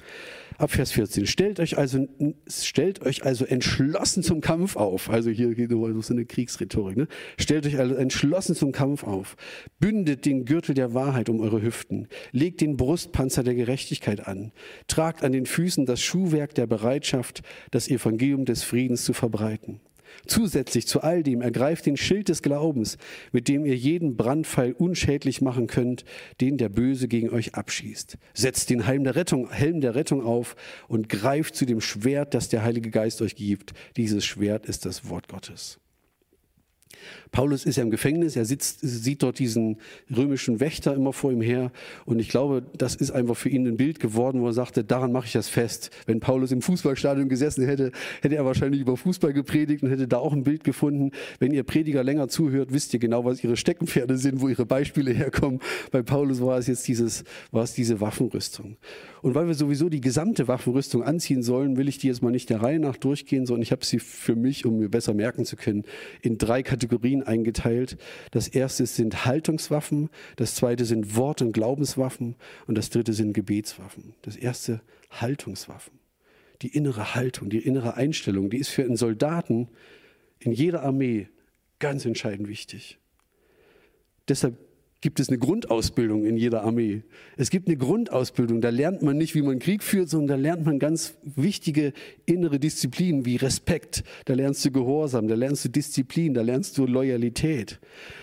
Ab 0.59 0.71
Vers 0.71 0.93
14. 0.93 1.27
Stellt 1.27 1.61
euch 1.61 1.79
also, 1.79 2.07
stellt 2.47 3.03
euch 3.03 3.25
also 3.25 3.45
entschlossen 3.45 4.23
zum 4.23 4.41
Kampf 4.41 4.77
auf. 4.77 5.11
Also 5.11 5.31
hier 5.31 5.55
geht 5.55 5.71
so 5.71 6.15
eine 6.15 6.25
Kriegsrhetorik. 6.25 6.97
Ne? 6.97 7.09
Stellt 7.39 7.67
euch 7.67 7.79
also 7.79 7.95
entschlossen 7.95 8.55
zum 8.55 8.71
Kampf 8.73 9.05
auf. 9.05 9.37
Bündet 9.81 10.25
den 10.25 10.45
Gürtel 10.45 10.75
der 10.75 10.95
Wahrheit 10.95 11.29
um 11.29 11.41
eure 11.41 11.63
Hüften. 11.63 12.07
Legt 12.33 12.61
den 12.61 12.77
Brustpanzer 12.77 13.43
der 13.43 13.55
Gerechtigkeit 13.55 14.27
an. 14.27 14.53
Tragt 14.87 15.25
an 15.25 15.33
den 15.33 15.47
Füßen 15.47 15.87
das 15.87 16.01
Schuhwerk 16.01 16.55
der 16.55 16.67
Bereitschaft, 16.67 17.43
das 17.71 17.89
Evangelium 17.89 18.45
des 18.45 18.63
Friedens 18.63 19.05
zu 19.05 19.15
verbreiten. 19.15 19.81
Zusätzlich 20.27 20.87
zu 20.87 21.01
all 21.03 21.23
dem 21.23 21.43
ergreift 21.43 21.87
den 21.87 21.97
Schild 21.97 22.29
des 22.29 22.43
Glaubens, 22.43 22.99
mit 23.33 23.49
dem 23.49 23.65
ihr 23.65 23.77
jeden 23.77 24.17
Brandpfeil 24.17 24.73
unschädlich 24.73 25.41
machen 25.41 25.67
könnt, 25.67 26.05
den 26.41 26.59
der 26.59 26.69
Böse 26.69 27.09
gegen 27.09 27.31
euch 27.31 27.55
abschießt. 27.55 28.19
Setzt 28.35 28.71
den 28.71 28.87
Helm 28.87 29.05
der 29.05 29.17
Rettung, 29.17 29.51
Helm 29.51 29.81
der 29.81 29.95
Rettung 29.95 30.23
auf 30.23 30.57
und 30.89 31.09
greift 31.09 31.57
zu 31.57 31.67
dem 31.67 31.81
Schwert, 31.81 32.35
das 32.35 32.49
der 32.49 32.63
Heilige 32.63 32.91
Geist 32.91 33.23
euch 33.23 33.37
gibt. 33.37 33.73
Dieses 33.97 34.25
Schwert 34.25 34.67
ist 34.67 34.87
das 34.87 35.09
Wort 35.09 35.29
Gottes. 35.29 35.82
Paulus 37.33 37.65
ist 37.65 37.77
ja 37.77 37.83
im 37.83 37.91
Gefängnis, 37.91 38.37
er 38.37 38.45
sitzt, 38.45 38.81
sieht 38.83 39.23
dort 39.23 39.39
diesen 39.39 39.79
römischen 40.15 40.61
Wächter 40.61 40.95
immer 40.95 41.15
vor 41.15 41.33
ihm 41.33 41.41
her. 41.41 41.73
Und 42.05 42.19
ich 42.19 42.29
glaube, 42.29 42.63
das 42.77 42.95
ist 42.95 43.11
einfach 43.11 43.37
für 43.37 43.49
ihn 43.49 43.67
ein 43.67 43.79
Bild 43.79 44.01
geworden, 44.01 44.43
wo 44.43 44.49
er 44.49 44.53
sagte, 44.53 44.85
daran 44.85 45.13
mache 45.13 45.27
ich 45.27 45.33
das 45.33 45.49
fest. 45.49 45.91
Wenn 46.05 46.21
Paulus 46.21 46.53
im 46.53 46.61
Fußballstadion 46.61 47.31
gesessen 47.31 47.65
hätte, 47.65 47.91
hätte 48.21 48.37
er 48.37 48.45
wahrscheinlich 48.45 48.83
über 48.83 48.99
Fußball 48.99 49.33
gepredigt 49.33 49.83
und 49.83 49.89
hätte 49.89 50.07
da 50.07 50.19
auch 50.19 50.35
ein 50.35 50.43
Bild 50.43 50.63
gefunden. 50.63 51.13
Wenn 51.39 51.53
ihr 51.53 51.63
Prediger 51.63 52.05
länger 52.05 52.29
zuhört, 52.29 52.73
wisst 52.73 52.93
ihr 52.93 53.01
genau, 53.01 53.25
was 53.25 53.43
ihre 53.43 53.57
Steckenpferde 53.57 54.19
sind, 54.19 54.43
wo 54.43 54.49
ihre 54.49 54.67
Beispiele 54.67 55.13
herkommen. 55.13 55.61
Bei 55.91 56.03
Paulus 56.03 56.43
war 56.43 56.59
es 56.59 56.67
jetzt 56.67 56.87
dieses, 56.87 57.25
war 57.51 57.65
es 57.65 57.73
diese 57.73 58.01
Waffenrüstung. 58.03 58.77
Und 59.23 59.35
weil 59.35 59.47
wir 59.47 59.55
sowieso 59.55 59.89
die 59.89 60.01
gesamte 60.03 60.49
Waffenrüstung 60.49 61.03
anziehen 61.03 61.43
sollen, 61.43 61.79
will 61.79 61.89
ich 61.89 61.97
die 61.97 62.09
jetzt 62.09 62.23
mal 62.23 62.31
nicht 62.31 62.51
der 62.51 62.61
Reihe 62.61 62.79
nach 62.79 62.97
durchgehen, 62.97 63.47
sondern 63.47 63.63
ich 63.63 63.73
habe 63.73 63.87
sie 63.87 64.01
für 64.01 64.37
mich, 64.37 64.67
um 64.67 64.79
mir 64.79 64.91
besser 64.91 65.15
merken 65.15 65.47
zu 65.47 65.57
können, 65.57 65.85
in 66.21 66.37
drei 66.37 66.63
Kategorien 66.63 66.82
eingeteilt. 67.23 67.97
Das 68.31 68.49
erste 68.49 68.87
sind 68.87 69.25
Haltungswaffen, 69.25 70.11
das 70.37 70.55
zweite 70.55 70.85
sind 70.85 71.17
Wort- 71.17 71.43
und 71.43 71.53
Glaubenswaffen 71.53 72.37
und 72.67 72.77
das 72.77 72.91
dritte 72.91 73.13
sind 73.13 73.33
Gebetswaffen. 73.33 74.15
Das 74.23 74.37
erste 74.37 74.81
Haltungswaffen. 75.11 75.99
Die 76.63 76.69
innere 76.69 77.15
Haltung, 77.15 77.51
die 77.51 77.59
innere 77.59 77.95
Einstellung, 77.95 78.51
die 78.51 78.59
ist 78.59 78.69
für 78.69 78.85
einen 78.85 78.97
Soldaten 78.97 79.69
in 80.39 80.53
jeder 80.53 80.83
Armee 80.83 81.29
ganz 81.79 82.05
entscheidend 82.05 82.49
wichtig. 82.49 82.99
Deshalb 84.29 84.57
gibt 85.03 85.21
es 85.21 85.29
eine 85.29 85.39
Grundausbildung 85.39 86.25
in 86.25 86.37
jeder 86.37 86.63
Armee. 86.63 87.03
Es 87.37 87.51
gibt 87.51 87.69
eine 87.69 87.77
Grundausbildung, 87.77 88.61
da 88.61 88.71
lernt 88.71 89.03
man 89.03 89.19
nicht, 89.19 89.35
wie 89.35 89.43
man 89.43 89.59
Krieg 89.59 89.83
führt, 89.83 90.09
sondern 90.09 90.39
da 90.39 90.43
lernt 90.43 90.65
man 90.65 90.79
ganz 90.79 91.15
wichtige 91.25 91.93
innere 92.25 92.59
Disziplinen 92.59 93.27
wie 93.27 93.37
Respekt, 93.37 94.05
da 94.25 94.35
lernst 94.35 94.65
du 94.65 94.71
Gehorsam, 94.71 95.29
da 95.29 95.35
lernst 95.35 95.65
du 95.65 95.69
Disziplin, 95.69 96.35
da 96.35 96.43
lernst 96.43 96.79
du 96.79 96.87
Loyalität. 96.87 97.81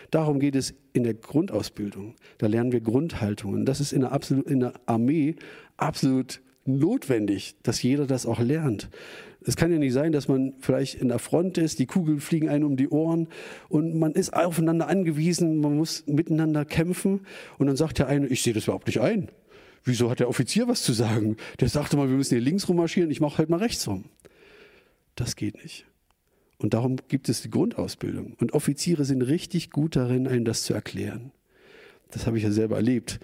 Darum 0.09 0.39
geht 0.39 0.55
es 0.55 0.73
in 0.93 1.03
der 1.03 1.13
Grundausbildung. 1.13 2.15
Da 2.39 2.47
lernen 2.47 2.71
wir 2.71 2.81
Grundhaltungen. 2.81 3.65
Das 3.65 3.79
ist 3.79 3.91
in 3.91 4.01
der, 4.01 4.11
absolut, 4.11 4.47
in 4.47 4.61
der 4.61 4.73
Armee 4.87 5.35
absolut 5.77 6.41
notwendig, 6.65 7.55
dass 7.61 7.83
jeder 7.83 8.07
das 8.07 8.25
auch 8.25 8.39
lernt. 8.39 8.89
Es 9.45 9.55
kann 9.55 9.71
ja 9.71 9.77
nicht 9.77 9.93
sein, 9.93 10.11
dass 10.11 10.27
man 10.27 10.53
vielleicht 10.59 10.95
in 10.95 11.07
der 11.07 11.19
Front 11.19 11.57
ist, 11.57 11.79
die 11.79 11.85
Kugeln 11.85 12.19
fliegen 12.19 12.49
einem 12.49 12.65
um 12.65 12.77
die 12.77 12.89
Ohren 12.89 13.29
und 13.69 13.97
man 13.97 14.11
ist 14.11 14.33
aufeinander 14.33 14.87
angewiesen, 14.87 15.61
man 15.61 15.77
muss 15.77 16.05
miteinander 16.07 16.65
kämpfen 16.65 17.21
und 17.57 17.67
dann 17.67 17.77
sagt 17.77 17.99
der 17.99 18.07
eine, 18.07 18.27
ich 18.27 18.43
sehe 18.43 18.53
das 18.53 18.65
überhaupt 18.65 18.87
nicht 18.87 18.99
ein. 18.99 19.29
Wieso 19.85 20.09
hat 20.09 20.19
der 20.19 20.27
Offizier 20.27 20.67
was 20.67 20.83
zu 20.83 20.91
sagen? 20.91 21.37
Der 21.61 21.69
sagte 21.69 21.95
mal, 21.95 22.09
wir 22.09 22.17
müssen 22.17 22.35
hier 22.35 22.43
links 22.43 22.67
rummarschieren, 22.67 23.11
ich 23.11 23.21
mache 23.21 23.37
halt 23.37 23.49
mal 23.49 23.59
rechts 23.59 23.87
rum. 23.87 24.05
Das 25.15 25.35
geht 25.35 25.63
nicht. 25.63 25.85
Und 26.57 26.73
darum 26.73 26.97
gibt 27.07 27.29
es 27.29 27.41
die 27.41 27.49
Grundausbildung. 27.49 28.35
Und 28.39 28.53
Offiziere 28.53 29.05
sind 29.05 29.21
richtig 29.21 29.71
gut 29.71 29.95
darin, 29.95 30.27
einem 30.27 30.43
das 30.43 30.63
zu 30.63 30.73
erklären. 30.73 31.31
Das 32.11 32.27
habe 32.27 32.37
ich 32.37 32.43
ja 32.43 32.51
selber 32.51 32.75
erlebt. 32.75 33.19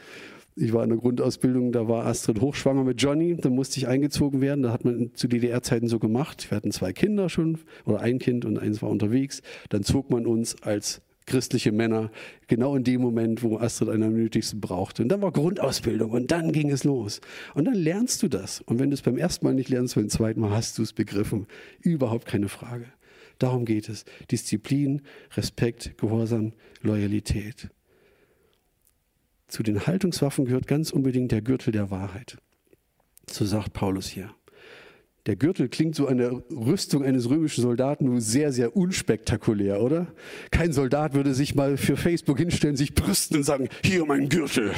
Ich 0.57 0.71
war 0.71 0.83
in 0.85 0.89
der 0.89 0.99
Grundausbildung, 0.99 1.73
da 1.73 1.89
war 1.89 2.05
Astrid 2.05 2.39
hochschwanger 2.39 2.85
mit 2.85 3.01
Johnny, 3.01 3.35
da 3.35 3.49
musste 3.49 3.77
ich 3.77 3.89
eingezogen 3.89 4.39
werden. 4.39 4.63
Da 4.63 4.71
hat 4.71 4.85
man 4.85 5.13
zu 5.13 5.27
DDR-Zeiten 5.27 5.89
so 5.89 5.99
gemacht. 5.99 6.49
Wir 6.49 6.55
hatten 6.55 6.71
zwei 6.71 6.93
Kinder 6.93 7.27
schon, 7.27 7.57
oder 7.83 7.99
ein 7.99 8.19
Kind 8.19 8.45
und 8.45 8.57
eins 8.57 8.81
war 8.81 8.89
unterwegs. 8.89 9.41
Dann 9.67 9.83
zog 9.83 10.09
man 10.09 10.25
uns 10.25 10.61
als 10.63 11.01
christliche 11.25 11.73
Männer 11.73 12.09
genau 12.47 12.77
in 12.77 12.85
dem 12.85 13.01
Moment, 13.01 13.43
wo 13.43 13.57
Astrid 13.57 13.89
einen 13.89 14.03
am 14.03 14.13
nötigsten 14.13 14.61
brauchte. 14.61 15.03
Und 15.03 15.09
dann 15.09 15.21
war 15.21 15.33
Grundausbildung 15.33 16.11
und 16.11 16.31
dann 16.31 16.53
ging 16.53 16.69
es 16.69 16.85
los. 16.85 17.19
Und 17.53 17.65
dann 17.65 17.75
lernst 17.75 18.23
du 18.23 18.29
das. 18.29 18.61
Und 18.61 18.79
wenn 18.79 18.91
du 18.91 18.93
es 18.93 19.01
beim 19.01 19.17
ersten 19.17 19.45
Mal 19.45 19.55
nicht 19.55 19.67
lernst, 19.67 19.95
beim 19.95 20.07
zweiten 20.07 20.39
Mal 20.39 20.51
hast 20.51 20.77
du 20.77 20.83
es 20.83 20.93
begriffen. 20.93 21.47
Überhaupt 21.81 22.27
keine 22.27 22.47
Frage. 22.47 22.85
Darum 23.39 23.65
geht 23.65 23.89
es. 23.89 24.05
Disziplin, 24.31 25.01
Respekt, 25.35 25.97
Gehorsam, 25.97 26.53
Loyalität. 26.81 27.69
Zu 29.47 29.63
den 29.63 29.85
Haltungswaffen 29.85 30.45
gehört 30.45 30.67
ganz 30.67 30.91
unbedingt 30.91 31.31
der 31.31 31.41
Gürtel 31.41 31.71
der 31.71 31.91
Wahrheit. 31.91 32.37
So 33.29 33.45
sagt 33.45 33.73
Paulus 33.73 34.07
hier. 34.07 34.29
Der 35.25 35.35
Gürtel 35.35 35.69
klingt 35.69 35.95
so 35.95 36.07
an 36.07 36.17
der 36.17 36.43
Rüstung 36.51 37.03
eines 37.03 37.29
römischen 37.29 37.63
Soldaten 37.63 38.05
nur 38.05 38.21
sehr, 38.21 38.51
sehr 38.51 38.75
unspektakulär, 38.75 39.81
oder? 39.81 40.07
Kein 40.51 40.71
Soldat 40.71 41.15
würde 41.15 41.33
sich 41.33 41.55
mal 41.55 41.77
für 41.77 41.97
Facebook 41.97 42.37
hinstellen, 42.37 42.75
sich 42.75 42.93
brüsten 42.93 43.37
und 43.37 43.43
sagen, 43.43 43.69
hier 43.83 44.05
mein 44.05 44.29
Gürtel. 44.29 44.71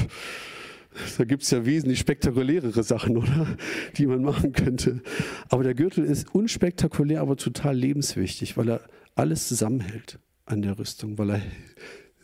Da 1.18 1.26
gibt 1.26 1.44
es 1.44 1.52
ja 1.52 1.66
wesentlich 1.66 2.00
spektakulärere 2.00 2.82
Sachen, 2.82 3.18
oder? 3.18 3.58
Die 3.98 4.08
man 4.08 4.22
machen 4.22 4.54
könnte. 4.54 5.02
Aber 5.50 5.64
der 5.64 5.76
Gürtel 5.76 6.06
ist 6.06 6.34
unspektakulär, 6.34 7.22
aber 7.22 7.36
total 7.36 7.76
lebenswichtig, 7.76 8.56
weil 8.56 8.70
er 8.70 8.82
alles 9.16 9.50
zusammenhält 9.50 10.18
an 10.46 10.62
der 10.62 10.80
Rüstung, 10.80 11.18
weil 11.18 11.32
er 11.32 11.42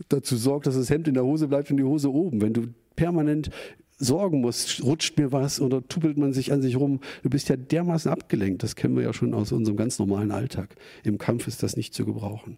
dazu 0.10 0.36
sorgt, 0.36 0.68
dass 0.68 0.76
das 0.76 0.90
Hemd 0.90 1.08
in 1.08 1.14
der 1.14 1.24
Hose 1.24 1.48
bleibt 1.48 1.72
und 1.72 1.78
die 1.78 1.84
Hose 1.84 2.12
oben. 2.12 2.42
Wenn 2.42 2.54
du 2.54 2.68
permanent 2.96 3.50
sorgen 3.98 4.42
musst, 4.42 4.84
rutscht 4.84 5.18
mir 5.18 5.32
was 5.32 5.60
oder 5.60 5.88
tupelt 5.88 6.18
man 6.18 6.34
sich 6.34 6.52
an 6.52 6.62
sich 6.62 6.76
rum, 6.78 7.00
du 7.22 7.30
bist 7.30 7.50
ja 7.50 7.56
dermaßen 7.56 8.12
abgelenkt. 8.12 8.64
Das 8.64 8.76
kennen 8.76 8.96
wir 8.96 9.04
ja 9.04 9.14
schon 9.14 9.34
aus 9.34 9.52
unserem 9.52 9.78
ganz 9.78 10.00
normalen 10.00 10.32
Alltag. 10.32 10.76
Im 11.04 11.18
Kampf 11.18 11.48
ist 11.48 11.64
das 11.64 11.78
nicht 11.78 11.94
zu 11.94 12.06
gebrauchen. 12.06 12.58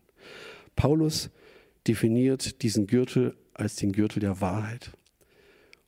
Paulus 0.76 1.30
definiert 1.88 2.62
diesen 2.63 2.88
Gürtel 2.88 3.36
als 3.54 3.76
den 3.76 3.91
Gürtel 3.91 4.19
der 4.19 4.41
Wahrheit. 4.41 4.91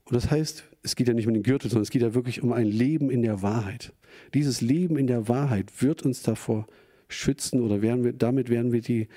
Und 0.06 0.16
das 0.16 0.32
heißt, 0.32 0.64
es 0.84 0.96
geht 0.96 1.08
ja 1.08 1.14
nicht 1.14 1.28
um 1.28 1.34
den 1.34 1.44
Gürtel, 1.44 1.70
sondern 1.70 1.84
es 1.84 1.90
geht 1.90 2.02
ja 2.02 2.14
wirklich 2.14 2.42
um 2.42 2.54
ein 2.54 2.68
Leben 2.68 3.10
in 3.10 3.22
der 3.22 3.42
Wahrheit. 3.42 3.94
Dieses 4.34 4.62
Leben 4.62 4.98
in 4.98 5.08
der 5.08 5.28
Wahrheit 5.28 5.82
wird 5.82 6.04
uns 6.04 6.22
davor 6.22 6.68
schützen 7.10 7.62
oder 7.62 7.82
werden 7.82 8.04
wir, 8.04 8.14
damit 8.14 8.50
werden 8.50 8.72
wir 8.72 8.82
die, 8.82 9.08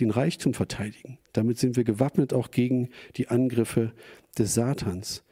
den 0.00 0.10
Reichtum 0.10 0.54
verteidigen. 0.54 1.18
Damit 1.32 1.58
sind 1.58 1.76
wir 1.76 1.84
gewappnet 1.84 2.32
auch 2.32 2.50
gegen 2.50 2.90
die 3.16 3.28
Angriffe 3.28 3.92
des 4.38 4.54
Satans. 4.54 5.24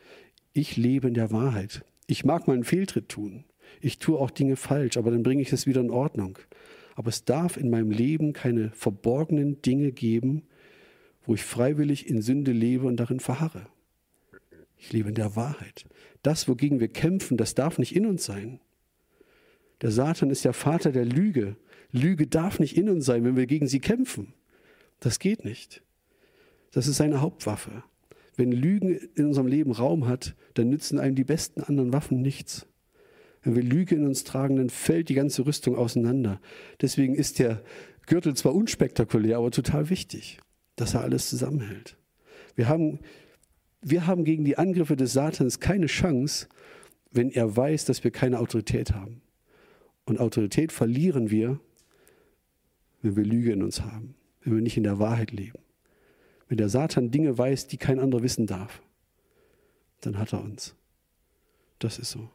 Ich 0.52 0.76
lebe 0.76 1.08
in 1.08 1.14
der 1.14 1.30
Wahrheit. 1.30 1.84
Ich 2.06 2.24
mag 2.24 2.46
mal 2.46 2.54
einen 2.54 2.64
Fehltritt 2.64 3.08
tun. 3.08 3.44
Ich 3.80 3.98
tue 3.98 4.18
auch 4.18 4.30
Dinge 4.30 4.56
falsch, 4.56 4.96
aber 4.96 5.10
dann 5.10 5.22
bringe 5.22 5.42
ich 5.42 5.52
es 5.52 5.66
wieder 5.66 5.80
in 5.80 5.90
Ordnung. 5.90 6.38
Aber 6.94 7.08
es 7.08 7.24
darf 7.24 7.56
in 7.56 7.70
meinem 7.70 7.90
Leben 7.90 8.32
keine 8.32 8.70
verborgenen 8.70 9.60
Dinge 9.62 9.92
geben, 9.92 10.42
wo 11.26 11.34
ich 11.34 11.42
freiwillig 11.42 12.08
in 12.08 12.22
Sünde 12.22 12.52
lebe 12.52 12.86
und 12.86 12.96
darin 12.96 13.20
verharre. 13.20 13.66
Ich 14.76 14.92
lebe 14.92 15.08
in 15.08 15.14
der 15.14 15.34
Wahrheit. 15.34 15.86
Das, 16.22 16.48
wogegen 16.48 16.80
wir 16.80 16.88
kämpfen, 16.88 17.36
das 17.36 17.54
darf 17.54 17.78
nicht 17.78 17.96
in 17.96 18.06
uns 18.06 18.24
sein. 18.24 18.60
Der 19.80 19.90
Satan 19.90 20.30
ist 20.30 20.44
der 20.44 20.52
Vater 20.52 20.92
der 20.92 21.04
Lüge. 21.04 21.56
Lüge 21.90 22.26
darf 22.26 22.58
nicht 22.58 22.76
in 22.76 22.88
uns 22.88 23.04
sein, 23.06 23.24
wenn 23.24 23.36
wir 23.36 23.46
gegen 23.46 23.66
sie 23.66 23.80
kämpfen. 23.80 24.34
Das 25.04 25.18
geht 25.18 25.44
nicht. 25.44 25.82
Das 26.72 26.86
ist 26.86 26.96
seine 26.96 27.20
Hauptwaffe. 27.20 27.84
Wenn 28.36 28.50
Lügen 28.50 28.94
in 29.14 29.26
unserem 29.26 29.46
Leben 29.46 29.70
Raum 29.70 30.08
hat, 30.08 30.34
dann 30.54 30.70
nützen 30.70 30.98
einem 30.98 31.14
die 31.14 31.24
besten 31.24 31.60
anderen 31.60 31.92
Waffen 31.92 32.22
nichts. 32.22 32.66
Wenn 33.42 33.54
wir 33.54 33.62
Lüge 33.62 33.96
in 33.96 34.06
uns 34.06 34.24
tragen, 34.24 34.56
dann 34.56 34.70
fällt 34.70 35.10
die 35.10 35.14
ganze 35.14 35.44
Rüstung 35.44 35.76
auseinander. 35.76 36.40
Deswegen 36.80 37.14
ist 37.16 37.38
der 37.38 37.62
Gürtel 38.06 38.34
zwar 38.34 38.54
unspektakulär, 38.54 39.36
aber 39.36 39.50
total 39.50 39.90
wichtig, 39.90 40.40
dass 40.74 40.94
er 40.94 41.02
alles 41.02 41.28
zusammenhält. 41.28 41.98
Wir 42.54 42.70
haben, 42.70 42.98
wir 43.82 44.06
haben 44.06 44.24
gegen 44.24 44.46
die 44.46 44.56
Angriffe 44.56 44.96
des 44.96 45.12
Satans 45.12 45.60
keine 45.60 45.86
Chance, 45.86 46.48
wenn 47.10 47.30
er 47.30 47.54
weiß, 47.54 47.84
dass 47.84 48.04
wir 48.04 48.10
keine 48.10 48.38
Autorität 48.38 48.94
haben. 48.94 49.20
Und 50.06 50.18
Autorität 50.18 50.72
verlieren 50.72 51.30
wir, 51.30 51.60
wenn 53.02 53.16
wir 53.16 53.24
Lüge 53.24 53.52
in 53.52 53.62
uns 53.62 53.82
haben 53.82 54.14
wenn 54.44 54.54
wir 54.54 54.62
nicht 54.62 54.76
in 54.76 54.84
der 54.84 54.98
Wahrheit 54.98 55.32
leben. 55.32 55.58
Wenn 56.48 56.58
der 56.58 56.68
Satan 56.68 57.10
Dinge 57.10 57.36
weiß, 57.36 57.66
die 57.66 57.78
kein 57.78 57.98
anderer 57.98 58.22
wissen 58.22 58.46
darf, 58.46 58.82
dann 60.02 60.18
hat 60.18 60.32
er 60.32 60.42
uns. 60.42 60.74
Das 61.78 61.98
ist 61.98 62.10
so. 62.10 62.28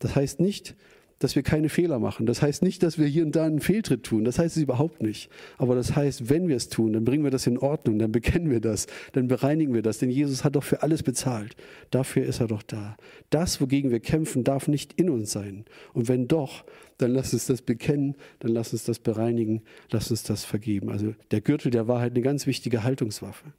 Das 0.00 0.16
heißt 0.16 0.40
nicht, 0.40 0.74
dass 1.24 1.34
wir 1.34 1.42
keine 1.42 1.70
Fehler 1.70 1.98
machen. 1.98 2.26
Das 2.26 2.42
heißt 2.42 2.62
nicht, 2.62 2.82
dass 2.82 2.98
wir 2.98 3.06
hier 3.06 3.24
und 3.24 3.34
da 3.34 3.46
einen 3.46 3.60
Fehltritt 3.60 4.02
tun. 4.04 4.24
Das 4.24 4.38
heißt 4.38 4.56
es 4.56 4.62
überhaupt 4.62 5.02
nicht. 5.02 5.30
Aber 5.56 5.74
das 5.74 5.96
heißt, 5.96 6.28
wenn 6.28 6.48
wir 6.48 6.56
es 6.56 6.68
tun, 6.68 6.92
dann 6.92 7.04
bringen 7.04 7.24
wir 7.24 7.30
das 7.30 7.46
in 7.46 7.56
Ordnung, 7.56 7.98
dann 7.98 8.12
bekennen 8.12 8.50
wir 8.50 8.60
das, 8.60 8.86
dann 9.12 9.26
bereinigen 9.26 9.72
wir 9.72 9.80
das. 9.80 9.98
Denn 9.98 10.10
Jesus 10.10 10.44
hat 10.44 10.54
doch 10.54 10.62
für 10.62 10.82
alles 10.82 11.02
bezahlt. 11.02 11.56
Dafür 11.90 12.26
ist 12.26 12.40
er 12.40 12.46
doch 12.46 12.62
da. 12.62 12.98
Das, 13.30 13.60
wogegen 13.60 13.90
wir 13.90 14.00
kämpfen, 14.00 14.44
darf 14.44 14.68
nicht 14.68 14.92
in 15.00 15.08
uns 15.08 15.32
sein. 15.32 15.64
Und 15.94 16.08
wenn 16.08 16.28
doch, 16.28 16.64
dann 16.98 17.10
lass 17.12 17.32
uns 17.32 17.46
das 17.46 17.62
bekennen, 17.62 18.16
dann 18.40 18.52
lass 18.52 18.74
uns 18.74 18.84
das 18.84 18.98
bereinigen, 18.98 19.62
lass 19.90 20.10
uns 20.10 20.24
das 20.24 20.44
vergeben. 20.44 20.90
Also 20.90 21.14
der 21.30 21.40
Gürtel 21.40 21.70
der 21.70 21.88
Wahrheit, 21.88 22.12
eine 22.12 22.20
ganz 22.20 22.46
wichtige 22.46 22.84
Haltungswaffe. 22.84 23.54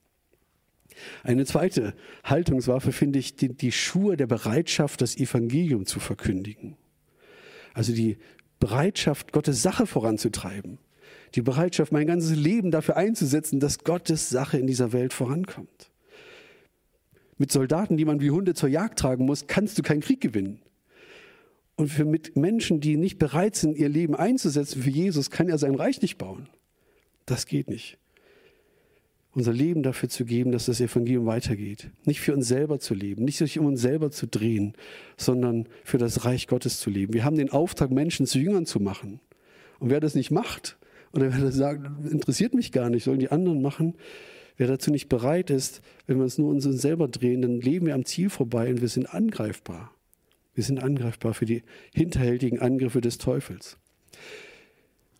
Eine 1.23 1.45
zweite 1.45 1.95
Haltungswaffe 2.23 2.91
finde 2.91 3.17
ich 3.19 3.35
die, 3.35 3.49
die 3.49 3.71
Schuhe 3.71 4.17
der 4.17 4.27
Bereitschaft, 4.27 5.01
das 5.01 5.17
Evangelium 5.17 5.85
zu 5.87 5.99
verkündigen. 5.99 6.77
Also 7.75 7.93
die 7.93 8.17
Bereitschaft, 8.59 9.33
Gottes 9.33 9.61
Sache 9.61 9.85
voranzutreiben. 9.85 10.79
Die 11.35 11.41
Bereitschaft, 11.41 11.91
mein 11.91 12.07
ganzes 12.07 12.35
Leben 12.35 12.71
dafür 12.71 12.95
einzusetzen, 12.95 13.59
dass 13.59 13.79
Gottes 13.83 14.29
Sache 14.29 14.57
in 14.57 14.65
dieser 14.65 14.93
Welt 14.93 15.11
vorankommt. 15.11 15.91
Mit 17.37 17.51
Soldaten, 17.51 17.97
die 17.97 18.05
man 18.05 18.21
wie 18.21 18.31
Hunde 18.31 18.53
zur 18.53 18.69
Jagd 18.69 18.97
tragen 18.97 19.25
muss, 19.25 19.45
kannst 19.47 19.77
du 19.77 19.83
keinen 19.83 19.99
Krieg 19.99 20.21
gewinnen. 20.21 20.61
Und 21.75 21.89
für 21.89 22.05
mit 22.05 22.37
Menschen, 22.37 22.79
die 22.79 22.95
nicht 22.95 23.19
bereit 23.19 23.57
sind, 23.57 23.77
ihr 23.77 23.89
Leben 23.89 24.15
einzusetzen 24.15 24.81
für 24.81 24.89
Jesus, 24.89 25.29
kann 25.29 25.49
er 25.49 25.57
sein 25.57 25.75
Reich 25.75 26.01
nicht 26.01 26.17
bauen. 26.17 26.47
Das 27.25 27.45
geht 27.45 27.69
nicht 27.69 27.97
unser 29.35 29.51
Leben 29.51 29.83
dafür 29.83 30.07
zu 30.07 30.23
geben, 30.23 30.51
dass 30.51 30.65
das 30.65 30.79
Evangelium 30.79 31.25
weitergeht. 31.25 31.91
Nicht 32.05 32.21
für 32.21 32.33
uns 32.33 32.47
selber 32.47 32.79
zu 32.79 32.93
leben, 32.93 33.25
nicht 33.25 33.37
sich 33.37 33.59
um 33.59 33.65
uns 33.65 33.81
selber 33.81 34.09
zu 34.09 34.27
drehen, 34.27 34.73
sondern 35.17 35.67
für 35.83 35.97
das 35.97 36.23
Reich 36.23 36.47
Gottes 36.47 36.79
zu 36.79 36.89
leben. 36.89 37.13
Wir 37.13 37.25
haben 37.25 37.35
den 37.35 37.51
Auftrag, 37.51 37.91
Menschen 37.91 38.25
zu 38.25 38.39
Jüngern 38.39 38.65
zu 38.65 38.79
machen. 38.79 39.19
Und 39.79 39.89
wer 39.89 39.99
das 39.99 40.15
nicht 40.15 40.31
macht, 40.31 40.77
oder 41.11 41.33
wer 41.33 41.41
das 41.41 41.55
sagt, 41.55 41.85
interessiert 42.09 42.53
mich 42.53 42.71
gar 42.71 42.89
nicht, 42.89 43.03
sollen 43.03 43.19
die 43.19 43.29
anderen 43.29 43.61
machen, 43.61 43.95
wer 44.57 44.67
dazu 44.67 44.89
nicht 44.89 45.09
bereit 45.09 45.49
ist, 45.49 45.81
wenn 46.07 46.17
wir 46.17 46.23
uns 46.23 46.37
nur 46.37 46.49
uns 46.49 46.63
selber 46.63 47.09
drehen, 47.09 47.41
dann 47.41 47.59
leben 47.59 47.87
wir 47.87 47.95
am 47.95 48.05
Ziel 48.05 48.29
vorbei 48.29 48.69
und 48.69 48.81
wir 48.81 48.87
sind 48.87 49.13
angreifbar. 49.13 49.91
Wir 50.53 50.63
sind 50.63 50.79
angreifbar 50.79 51.33
für 51.33 51.45
die 51.45 51.63
hinterhältigen 51.93 52.59
Angriffe 52.59 53.01
des 53.01 53.17
Teufels. 53.17 53.77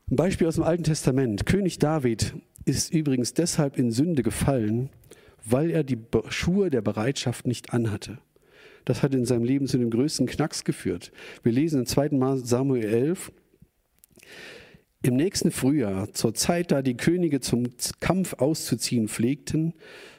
Ein 0.10 0.16
Beispiel 0.16 0.48
aus 0.48 0.56
dem 0.56 0.64
Alten 0.64 0.84
Testament. 0.84 1.46
König 1.46 1.80
David 1.80 2.34
ist 2.66 2.94
übrigens 2.94 3.34
deshalb 3.34 3.78
in 3.78 3.92
Sünde 3.92 4.24
gefallen, 4.24 4.90
weil 5.46 5.70
er 5.70 5.84
die 5.84 6.00
Schuhe 6.30 6.70
der 6.70 6.82
Bereitschaft 6.82 7.48
nicht 7.48 7.74
anhatte. 7.74 8.18
Das 8.84 9.02
hat 9.02 9.16
in 9.16 9.26
seinem 9.26 9.44
Leben 9.44 9.68
zu 9.68 9.78
dem 9.78 9.90
größten 9.90 10.28
Knacks 10.28 10.64
geführt. 10.64 11.12
Wir 11.44 11.52
lesen 11.52 11.82
im 11.82 11.86
2. 11.86 12.38
Samuel 12.38 12.86
11, 12.86 13.32
im 15.02 15.16
nächsten 15.16 15.52
Frühjahr, 15.52 16.12
zur 16.14 16.34
Zeit, 16.34 16.72
da 16.72 16.82
die 16.82 16.98
Könige 16.98 17.40
zum 17.40 17.68
Kampf 18.00 18.34
auszuziehen 18.34 19.08
pflegten, 19.08 19.74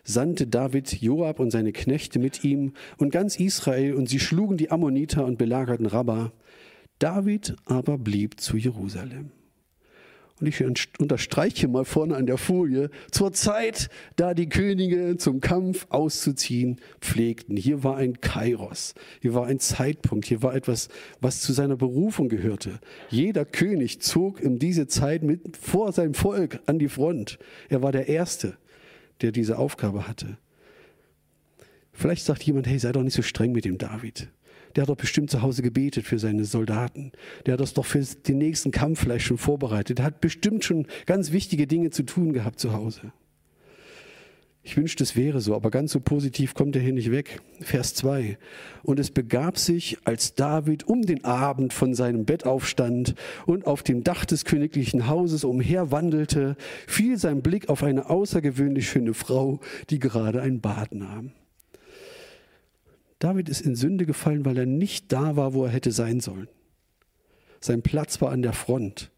sandte 0.05 0.47
David 0.47 1.01
Joab 1.01 1.41
und 1.41 1.51
seine 1.51 1.73
Knechte 1.73 2.21
mit 2.21 2.45
ihm 2.45 2.75
und 2.97 3.11
ganz 3.11 3.37
Israel, 3.41 3.95
und 3.95 4.09
sie 4.09 4.21
schlugen 4.21 4.57
die 4.57 4.71
Ammoniter 4.71 5.25
und 5.25 5.39
belagerten 5.39 5.87
Rabbah. 5.87 6.33
David 7.01 7.57
aber 7.65 7.99
blieb 7.99 8.41
zu 8.41 8.57
Jerusalem. 8.57 9.33
Und 10.39 10.49
ich 10.49 10.63
unterstreiche 10.99 11.67
mal 11.67 11.87
vorne 11.87 12.15
an 12.15 12.27
der 12.27 12.37
Folie, 12.37 12.91
zur 13.11 13.33
Zeit, 13.33 13.89
da 14.17 14.35
die 14.35 14.51
Könige 14.51 15.17
zum 15.17 15.41
Kampf 15.41 15.87
auszuziehen 15.89 16.79
pflegten. 17.01 17.57
Hier 17.57 17.85
war 17.85 17.97
ein 17.97 18.21
Kairos, 18.21 18.95
hier 19.23 19.33
war 19.33 19.47
ein 19.47 19.61
Zeitpunkt, 19.61 20.27
hier 20.27 20.43
war 20.43 20.55
etwas, 20.55 20.89
was 21.21 21.41
zu 21.41 21.55
seiner 21.55 21.77
Berufung 21.77 22.29
gehörte. 22.29 22.81
Jeder 23.09 23.47
König 23.47 24.03
zog 24.03 24.41
in 24.41 24.59
diese 24.59 24.87
Zeit 24.89 25.23
mit 25.23 25.57
vor 25.57 25.93
seinem 25.93 26.15
Volk 26.15 26.61
an 26.67 26.79
die 26.79 26.89
Front. 26.89 27.39
Er 27.71 27.83
war 27.83 27.93
der 27.93 28.09
Erste, 28.09 28.59
der 29.23 29.33
diese 29.33 29.57
Aufgabe 29.57 30.07
hatte. 30.07 30.37
Vielleicht 31.93 32.27
sagt 32.27 32.43
jemand, 32.43 32.67
hey, 32.67 32.79
sei 32.79 32.93
doch 32.93 33.03
nicht 33.03 33.15
so 33.15 33.23
streng 33.23 33.53
mit 33.53 33.65
dem 33.65 33.79
David 33.79 34.29
der 34.77 34.83
hat 34.83 34.91
doch 34.91 34.97
bestimmt 34.97 35.31
zu 35.31 35.43
Hause 35.43 35.63
gebetet 35.63 36.05
für 36.05 36.19
seine 36.19 36.45
Soldaten. 36.45 37.13
Der 37.47 37.55
hat 37.55 37.61
das 37.61 37.75
doch 37.75 37.87
für 37.87 38.01
den 38.01 38.39
nächsten 38.39 38.71
Kampf 38.71 39.01
vielleicht 39.01 39.25
schon 39.25 39.39
vorbereitet. 39.39 39.99
Der 39.99 40.05
hat 40.05 40.21
bestimmt 40.21 40.65
schon 40.65 40.87
ganz 41.07 41.33
wichtige 41.33 41.67
Dinge 41.67 41.91
zu 41.91 42.03
tun 42.03 42.33
gehabt 42.33 42.61
zu 42.61 42.73
Hause. 42.73 43.13
Ich 44.63 44.77
wünschte, 44.77 45.05
es 45.05 45.15
wäre 45.15 45.41
so, 45.41 45.55
aber 45.55 45.71
ganz 45.71 45.93
so 45.93 46.01
positiv 46.01 46.55
kommt 46.55 46.75
er 46.75 46.83
hier 46.83 46.93
nicht 46.93 47.13
weg. 47.13 47.41
Vers 47.61 47.95
2. 47.95 48.37
Und 48.83 48.99
es 48.99 49.13
begab 49.13 49.59
sich, 49.59 49.97
als 50.05 50.35
David 50.35 50.89
um 50.89 51.03
den 51.03 51.25
Abend 51.25 51.73
von 51.73 51.95
seinem 51.95 52.25
Bett 52.25 52.45
aufstand 52.45 53.15
und 53.47 53.69
auf 53.69 53.85
dem 53.85 54.03
Dach 54.03 54.25
des 54.25 54.45
königlichen 54.45 55.07
Hauses 55.07 55.45
umherwandelte, 55.45 56.57
fiel 56.89 57.17
sein 57.17 57.43
Blick 57.43 57.69
auf 57.69 57.85
eine 57.85 58.11
außergewöhnlich 58.11 58.89
schöne 58.89 59.15
Frau, 59.15 59.61
die 59.89 60.01
gerade 60.01 60.43
ein 60.43 60.61
Bad 60.61 60.97
nahm. 60.97 61.31
David 63.19 63.49
ist 63.49 63.63
in 63.63 63.75
Sünde 63.75 64.07
gefallen, 64.07 64.45
weil 64.45 64.59
er 64.59 64.67
nicht 64.67 65.13
da 65.13 65.37
war, 65.37 65.55
wo 65.55 65.65
er 65.65 65.71
hätte 65.71 65.93
sein 65.93 66.21
sollen. 66.21 66.49
Sein 67.61 67.83
Platz 67.83 68.21
war 68.21 68.31
an 68.31 68.43
der 68.43 68.53
Front. 68.53 69.11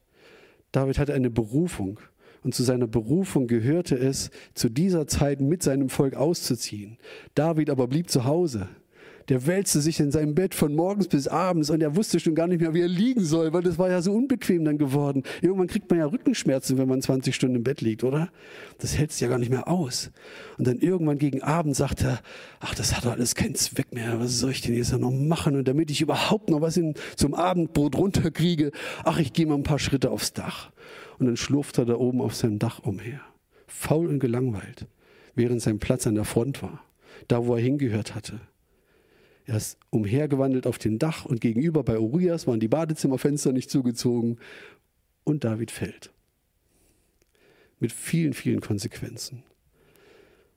David 0.72 0.98
hatte 0.98 1.14
eine 1.14 1.30
Berufung. 1.30 2.00
Und 2.44 2.54
zu 2.54 2.62
seiner 2.62 2.86
Berufung 2.86 3.48
gehörte 3.48 3.96
es, 3.96 4.30
zu 4.54 4.68
dieser 4.68 5.08
Zeit 5.08 5.40
mit 5.40 5.62
seinem 5.62 5.88
Volk 5.88 6.14
auszuziehen. 6.14 6.96
David 7.34 7.68
aber 7.68 7.88
blieb 7.88 8.10
zu 8.10 8.24
Hause 8.24 8.68
der 9.28 9.46
wälzte 9.46 9.80
sich 9.80 10.00
in 10.00 10.10
seinem 10.10 10.34
Bett 10.34 10.54
von 10.54 10.74
morgens 10.74 11.08
bis 11.08 11.28
abends 11.28 11.68
und 11.68 11.82
er 11.82 11.96
wusste 11.96 12.18
schon 12.18 12.34
gar 12.34 12.46
nicht 12.46 12.60
mehr, 12.60 12.72
wie 12.72 12.80
er 12.80 12.88
liegen 12.88 13.22
soll, 13.22 13.52
weil 13.52 13.62
das 13.62 13.78
war 13.78 13.90
ja 13.90 14.00
so 14.00 14.12
unbequem 14.12 14.64
dann 14.64 14.78
geworden. 14.78 15.22
Irgendwann 15.42 15.66
kriegt 15.66 15.90
man 15.90 15.98
ja 15.98 16.06
Rückenschmerzen, 16.06 16.78
wenn 16.78 16.88
man 16.88 17.02
20 17.02 17.34
Stunden 17.34 17.56
im 17.56 17.62
Bett 17.62 17.80
liegt, 17.80 18.04
oder? 18.04 18.30
Das 18.78 18.96
hält 18.96 19.10
es 19.10 19.20
ja 19.20 19.28
gar 19.28 19.38
nicht 19.38 19.50
mehr 19.50 19.68
aus. 19.68 20.10
Und 20.56 20.66
dann 20.66 20.78
irgendwann 20.78 21.18
gegen 21.18 21.42
Abend 21.42 21.76
sagt 21.76 22.02
er, 22.02 22.20
ach, 22.60 22.74
das 22.74 22.96
hat 22.96 23.04
doch 23.04 23.12
alles 23.12 23.34
keinen 23.34 23.54
Zweck 23.54 23.92
mehr, 23.92 24.18
was 24.18 24.38
soll 24.38 24.52
ich 24.52 24.62
denn 24.62 24.74
jetzt 24.74 24.96
noch 24.96 25.10
machen? 25.10 25.56
Und 25.56 25.68
damit 25.68 25.90
ich 25.90 26.00
überhaupt 26.00 26.48
noch 26.48 26.62
was 26.62 26.76
in, 26.76 26.94
zum 27.16 27.34
Abendbrot 27.34 27.96
runterkriege, 27.96 28.70
ach, 29.04 29.18
ich 29.18 29.32
gehe 29.34 29.46
mal 29.46 29.56
ein 29.56 29.62
paar 29.62 29.78
Schritte 29.78 30.10
aufs 30.10 30.32
Dach. 30.32 30.70
Und 31.18 31.26
dann 31.26 31.36
schlurft 31.36 31.78
er 31.78 31.84
da 31.84 31.94
oben 31.94 32.20
auf 32.22 32.34
seinem 32.34 32.58
Dach 32.58 32.80
umher, 32.82 33.20
faul 33.66 34.06
und 34.06 34.20
gelangweilt, 34.20 34.86
während 35.34 35.60
sein 35.60 35.78
Platz 35.78 36.06
an 36.06 36.14
der 36.14 36.24
Front 36.24 36.62
war, 36.62 36.82
da 37.26 37.44
wo 37.44 37.56
er 37.56 37.60
hingehört 37.60 38.14
hatte. 38.14 38.40
Er 39.48 39.56
ist 39.56 39.78
umhergewandelt 39.88 40.66
auf 40.66 40.76
dem 40.76 40.98
Dach 40.98 41.24
und 41.24 41.40
gegenüber 41.40 41.82
bei 41.82 41.98
Urias 41.98 42.46
waren 42.46 42.60
die 42.60 42.68
Badezimmerfenster 42.68 43.50
nicht 43.50 43.70
zugezogen 43.70 44.38
und 45.24 45.42
David 45.42 45.70
fällt. 45.70 46.12
Mit 47.80 47.90
vielen, 47.90 48.34
vielen 48.34 48.60
Konsequenzen. 48.60 49.42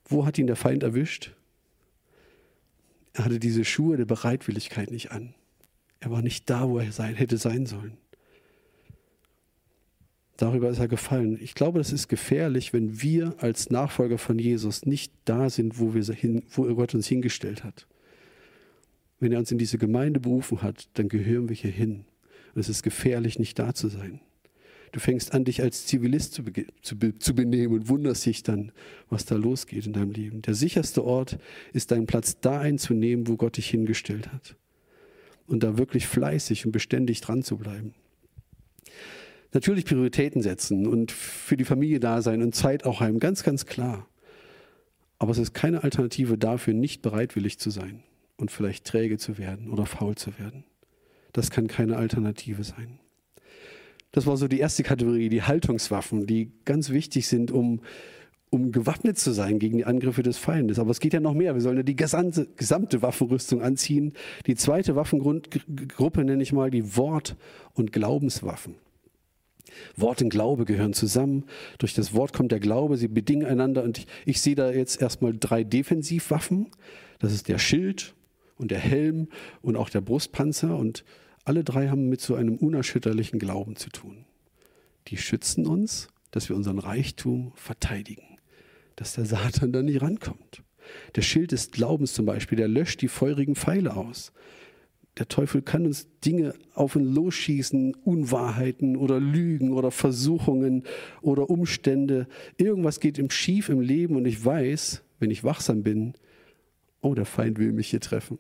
Wo 0.04 0.26
hat 0.26 0.38
ihn 0.38 0.48
der 0.48 0.58
Feind 0.58 0.84
erwischt? 0.84 1.34
Er 3.14 3.24
hatte 3.24 3.40
diese 3.40 3.64
Schuhe 3.64 3.96
der 3.96 4.04
Bereitwilligkeit 4.04 4.92
nicht 4.92 5.12
an. 5.12 5.36
Er 6.02 6.12
war 6.12 6.22
nicht 6.22 6.50
da, 6.50 6.68
wo 6.68 6.78
er 6.78 6.92
sein, 6.92 7.16
hätte 7.16 7.38
sein 7.38 7.66
sollen. 7.66 7.96
Darüber 10.36 10.70
ist 10.70 10.80
er 10.80 10.90
gefallen. 10.90 11.38
Ich 11.40 11.56
glaube, 11.56 11.80
das 11.80 11.94
ist 11.94 12.10
gefährlich, 12.10 12.74
wenn 12.74 13.02
wir 13.02 13.36
als 13.38 13.70
Nachfolger 13.70 14.18
von 14.18 14.38
Jesus 14.38 14.86
nicht 14.86 15.14
da 15.24 15.50
sind, 15.50 15.80
wo, 15.80 15.94
wir 15.94 16.04
hin, 16.14 16.44
wo 16.50 16.64
Gott 16.76 16.94
uns 16.94 17.08
hingestellt 17.08 17.64
hat. 17.64 17.88
Wenn 19.22 19.32
er 19.32 19.40
uns 19.40 19.52
in 19.52 19.60
diese 19.60 19.78
Gemeinde 19.78 20.20
berufen 20.20 20.64
hat, 20.64 20.90
dann 20.96 21.08
gehören 21.08 21.48
wir 21.48 21.56
hier 21.56 21.72
hin. 21.72 22.06
Und 22.56 22.60
es 22.60 22.70
ist 22.70 22.82
gefährlich, 22.82 23.38
nicht 23.38 23.58
da 23.60 23.74
zu 23.74 23.88
sein. 23.88 24.20
Du 24.92 25.00
fängst 25.00 25.34
an, 25.34 25.46
dich 25.46 25.62
als 25.62 25.86
Zivilist 25.86 26.34
zu, 26.34 26.44
zu, 26.82 26.98
zu, 27.20 27.36
benehmen 27.36 27.76
und 27.76 27.88
wunderst 27.88 28.26
dich 28.26 28.42
dann, 28.42 28.72
was 29.10 29.26
da 29.26 29.36
losgeht 29.36 29.86
in 29.86 29.94
deinem 29.94 30.12
Leben. 30.12 30.42
Der 30.42 30.56
sicherste 30.56 31.06
Ort 31.06 31.38
ist 31.72 31.92
deinen 31.92 32.08
Platz 32.08 32.40
da 32.42 32.60
einzunehmen, 32.60 33.28
wo 33.28 33.38
Gott 33.38 33.58
dich 33.58 33.70
hingestellt 33.70 34.34
hat. 34.34 34.56
Und 35.46 35.62
da 35.62 35.78
wirklich 35.78 36.08
fleißig 36.08 36.66
und 36.66 36.72
beständig 36.72 37.22
dran 37.22 37.44
zu 37.44 37.58
bleiben. 37.58 37.94
Natürlich 39.54 39.86
Prioritäten 39.86 40.42
setzen 40.42 40.88
und 40.88 41.12
für 41.12 41.58
die 41.58 41.66
Familie 41.66 42.00
da 42.00 42.24
sein 42.24 42.42
und 42.42 42.56
Zeit 42.56 42.86
auch 42.86 43.02
haben, 43.02 43.20
ganz, 43.20 43.44
ganz 43.44 43.68
klar. 43.68 44.08
Aber 45.20 45.32
es 45.32 45.38
ist 45.38 45.54
keine 45.54 45.84
Alternative 45.84 46.40
dafür, 46.40 46.74
nicht 46.74 47.04
bereitwillig 47.04 47.60
zu 47.60 47.70
sein 47.70 48.02
und 48.42 48.52
vielleicht 48.52 48.86
träge 48.86 49.18
zu 49.18 49.38
werden 49.38 49.70
oder 49.70 49.86
faul 49.86 50.16
zu 50.16 50.38
werden. 50.38 50.66
Das 51.32 51.52
kann 51.52 51.68
keine 51.68 51.96
Alternative 51.96 52.64
sein. 52.64 53.00
Das 54.12 54.26
war 54.26 54.36
so 54.36 54.48
die 54.48 54.60
erste 54.60 54.84
Kategorie, 54.84 55.30
die 55.30 55.44
Haltungswaffen, 55.44 56.28
die 56.28 56.52
ganz 56.66 56.90
wichtig 56.90 57.28
sind, 57.28 57.52
um, 57.52 57.80
um 58.50 58.74
gewappnet 58.74 59.18
zu 59.18 59.32
sein 59.32 59.58
gegen 59.58 59.78
die 59.78 59.86
Angriffe 59.86 60.24
des 60.24 60.38
Feindes. 60.38 60.80
Aber 60.80 60.92
es 60.92 61.00
geht 61.00 61.14
ja 61.14 61.22
noch 61.22 61.34
mehr. 61.34 61.54
Wir 61.54 61.62
sollen 61.62 61.78
ja 61.78 61.84
die 61.84 61.96
gesamte, 61.96 62.48
gesamte 62.58 63.02
Waffenrüstung 63.02 63.62
anziehen. 63.62 64.12
Die 64.48 64.56
zweite 64.56 64.98
Waffengruppe 64.98 66.26
nenne 66.26 66.44
ich 66.44 66.52
mal 66.52 66.70
die 66.70 66.98
Wort- 66.98 67.38
und 67.74 67.94
Glaubenswaffen. 67.94 68.76
Wort 69.96 70.22
und 70.22 70.30
Glaube 70.30 70.66
gehören 70.66 70.92
zusammen. 70.92 71.46
Durch 71.78 71.94
das 71.94 72.14
Wort 72.14 72.34
kommt 72.34 72.52
der 72.52 72.60
Glaube, 72.60 72.98
sie 72.98 73.08
bedingen 73.08 73.48
einander. 73.48 73.84
Und 73.84 74.00
ich, 74.00 74.08
ich 74.26 74.42
sehe 74.42 74.56
da 74.56 74.72
jetzt 74.72 75.02
erstmal 75.02 75.34
drei 75.38 75.64
Defensivwaffen. 75.64 76.68
Das 77.20 77.32
ist 77.32 77.48
der 77.48 77.60
Schild, 77.60 78.14
und 78.62 78.72
der 78.72 78.80
Helm 78.80 79.28
und 79.62 79.76
auch 79.76 79.90
der 79.90 80.02
Brustpanzer 80.02 80.78
und 80.78 81.04
Alle 81.44 81.64
drei 81.64 81.90
haben 81.90 82.08
mit 82.08 82.22
so 82.22 82.36
einem 82.36 82.56
unerschütterlichen 82.56 83.40
Glauben 83.40 83.76
zu 83.76 83.90
tun. 83.90 84.26
Die 85.08 85.18
schützen 85.18 85.66
uns, 85.66 86.08
dass 86.30 86.50
wir 86.50 86.56
unseren 86.56 86.78
Reichtum 86.78 87.52
verteidigen, 87.56 88.38
dass 88.96 89.16
der 89.16 89.26
Satan 89.26 89.72
da 89.72 89.82
nicht 89.82 90.02
rankommt. 90.02 90.62
Der 91.16 91.24
Schild 91.24 91.52
des 91.52 91.72
Glaubens 91.72 92.14
zum 92.14 92.26
Beispiel, 92.26 92.58
der 92.58 92.68
löscht 92.68 93.02
die 93.02 93.08
feurigen 93.08 93.56
Pfeile 93.56 93.96
aus. 93.96 94.34
Der 95.18 95.28
Teufel 95.28 95.62
kann 95.62 95.86
uns 95.86 96.08
Dinge 96.24 96.54
auf 96.74 96.96
und 96.96 97.04
losschießen, 97.04 97.96
Unwahrheiten 97.96 98.96
oder 98.96 99.20
Lügen 99.20 99.74
oder 99.74 99.92
Versuchungen 99.92 100.84
oder 101.22 101.50
Umstände. 101.50 102.28
Irgendwas 102.58 103.00
geht 103.00 103.18
im 103.18 103.30
Schief 103.30 103.68
im 103.70 103.82
Leben 103.82 104.16
und 104.16 104.26
ich 104.26 104.44
weiß, 104.44 105.04
wenn 105.20 105.32
ich 105.32 105.44
wachsam 105.44 105.84
bin, 105.84 106.14
oh, 107.02 107.14
der 107.14 107.26
Feind 107.26 107.58
will 107.58 107.74
mich 107.74 107.90
hier 107.90 108.00
treffen. 108.00 108.38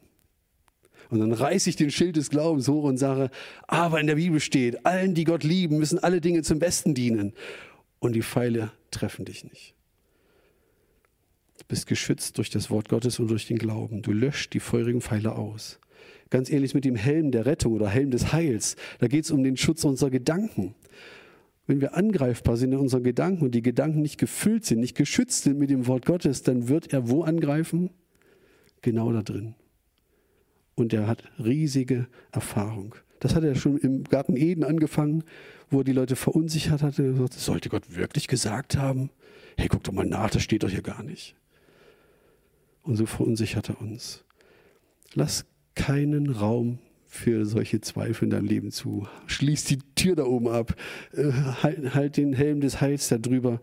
Und 1.11 1.19
dann 1.19 1.33
reiße 1.33 1.69
ich 1.69 1.75
den 1.75 1.91
Schild 1.91 2.15
des 2.15 2.29
Glaubens 2.29 2.69
hoch 2.69 2.85
und 2.85 2.97
sage, 2.97 3.29
aber 3.67 3.99
in 3.99 4.07
der 4.07 4.15
Bibel 4.15 4.39
steht, 4.39 4.85
allen, 4.85 5.13
die 5.13 5.25
Gott 5.25 5.43
lieben, 5.43 5.77
müssen 5.77 5.99
alle 5.99 6.21
Dinge 6.21 6.41
zum 6.41 6.57
Besten 6.57 6.95
dienen. 6.95 7.33
Und 7.99 8.13
die 8.13 8.21
Pfeile 8.21 8.71
treffen 8.91 9.25
dich 9.25 9.43
nicht. 9.43 9.75
Du 11.57 11.65
bist 11.67 11.85
geschützt 11.85 12.37
durch 12.37 12.49
das 12.49 12.69
Wort 12.69 12.87
Gottes 12.87 13.19
und 13.19 13.29
durch 13.29 13.45
den 13.45 13.57
Glauben. 13.57 14.01
Du 14.01 14.13
löscht 14.13 14.53
die 14.53 14.61
feurigen 14.61 15.01
Pfeile 15.01 15.35
aus. 15.35 15.79
Ganz 16.29 16.49
ähnlich 16.49 16.73
mit 16.73 16.85
dem 16.85 16.95
Helm 16.95 17.31
der 17.31 17.45
Rettung 17.45 17.73
oder 17.73 17.89
Helm 17.89 18.09
des 18.09 18.31
Heils. 18.31 18.77
Da 18.99 19.07
geht 19.07 19.25
es 19.25 19.31
um 19.31 19.43
den 19.43 19.57
Schutz 19.57 19.83
unserer 19.83 20.11
Gedanken. 20.11 20.75
Wenn 21.67 21.81
wir 21.81 21.97
angreifbar 21.97 22.55
sind 22.55 22.71
in 22.71 22.79
unseren 22.79 23.03
Gedanken 23.03 23.43
und 23.43 23.51
die 23.53 23.61
Gedanken 23.61 24.01
nicht 24.01 24.17
gefüllt 24.17 24.63
sind, 24.65 24.79
nicht 24.79 24.95
geschützt 24.95 25.43
sind 25.43 25.59
mit 25.59 25.69
dem 25.69 25.87
Wort 25.87 26.05
Gottes, 26.05 26.41
dann 26.41 26.69
wird 26.69 26.93
er 26.93 27.09
wo 27.09 27.23
angreifen? 27.23 27.89
Genau 28.81 29.11
da 29.11 29.21
drin. 29.21 29.55
Und 30.81 30.93
er 30.93 31.05
hat 31.05 31.23
riesige 31.37 32.07
Erfahrung. 32.31 32.95
Das 33.19 33.35
hat 33.35 33.43
er 33.43 33.53
schon 33.53 33.77
im 33.77 34.03
Garten 34.03 34.35
Eden 34.35 34.63
angefangen, 34.63 35.23
wo 35.69 35.81
er 35.81 35.83
die 35.83 35.91
Leute 35.91 36.15
verunsichert 36.15 36.81
hatte. 36.81 37.15
Sagte, 37.15 37.37
sollte 37.37 37.69
Gott 37.69 37.95
wirklich 37.95 38.27
gesagt 38.27 38.77
haben? 38.77 39.11
Hey, 39.57 39.67
guck 39.67 39.83
doch 39.83 39.93
mal 39.93 40.07
nach, 40.07 40.31
das 40.31 40.41
steht 40.41 40.63
doch 40.63 40.71
hier 40.71 40.81
gar 40.81 41.03
nicht. 41.03 41.35
Und 42.81 42.95
so 42.95 43.05
verunsichert 43.05 43.69
er 43.69 43.79
uns. 43.79 44.23
Lass 45.13 45.45
keinen 45.75 46.31
Raum 46.31 46.79
für 47.05 47.45
solche 47.45 47.79
Zweifel 47.79 48.23
in 48.23 48.29
deinem 48.31 48.47
Leben 48.47 48.71
zu. 48.71 49.07
Schließ 49.27 49.65
die 49.65 49.79
Tür 49.93 50.15
da 50.15 50.23
oben 50.23 50.47
ab. 50.47 50.75
Äh, 51.13 51.31
halt, 51.61 51.93
halt 51.93 52.17
den 52.17 52.33
Helm 52.33 52.59
des 52.59 52.81
Heils 52.81 53.07
da 53.07 53.19
drüber 53.19 53.61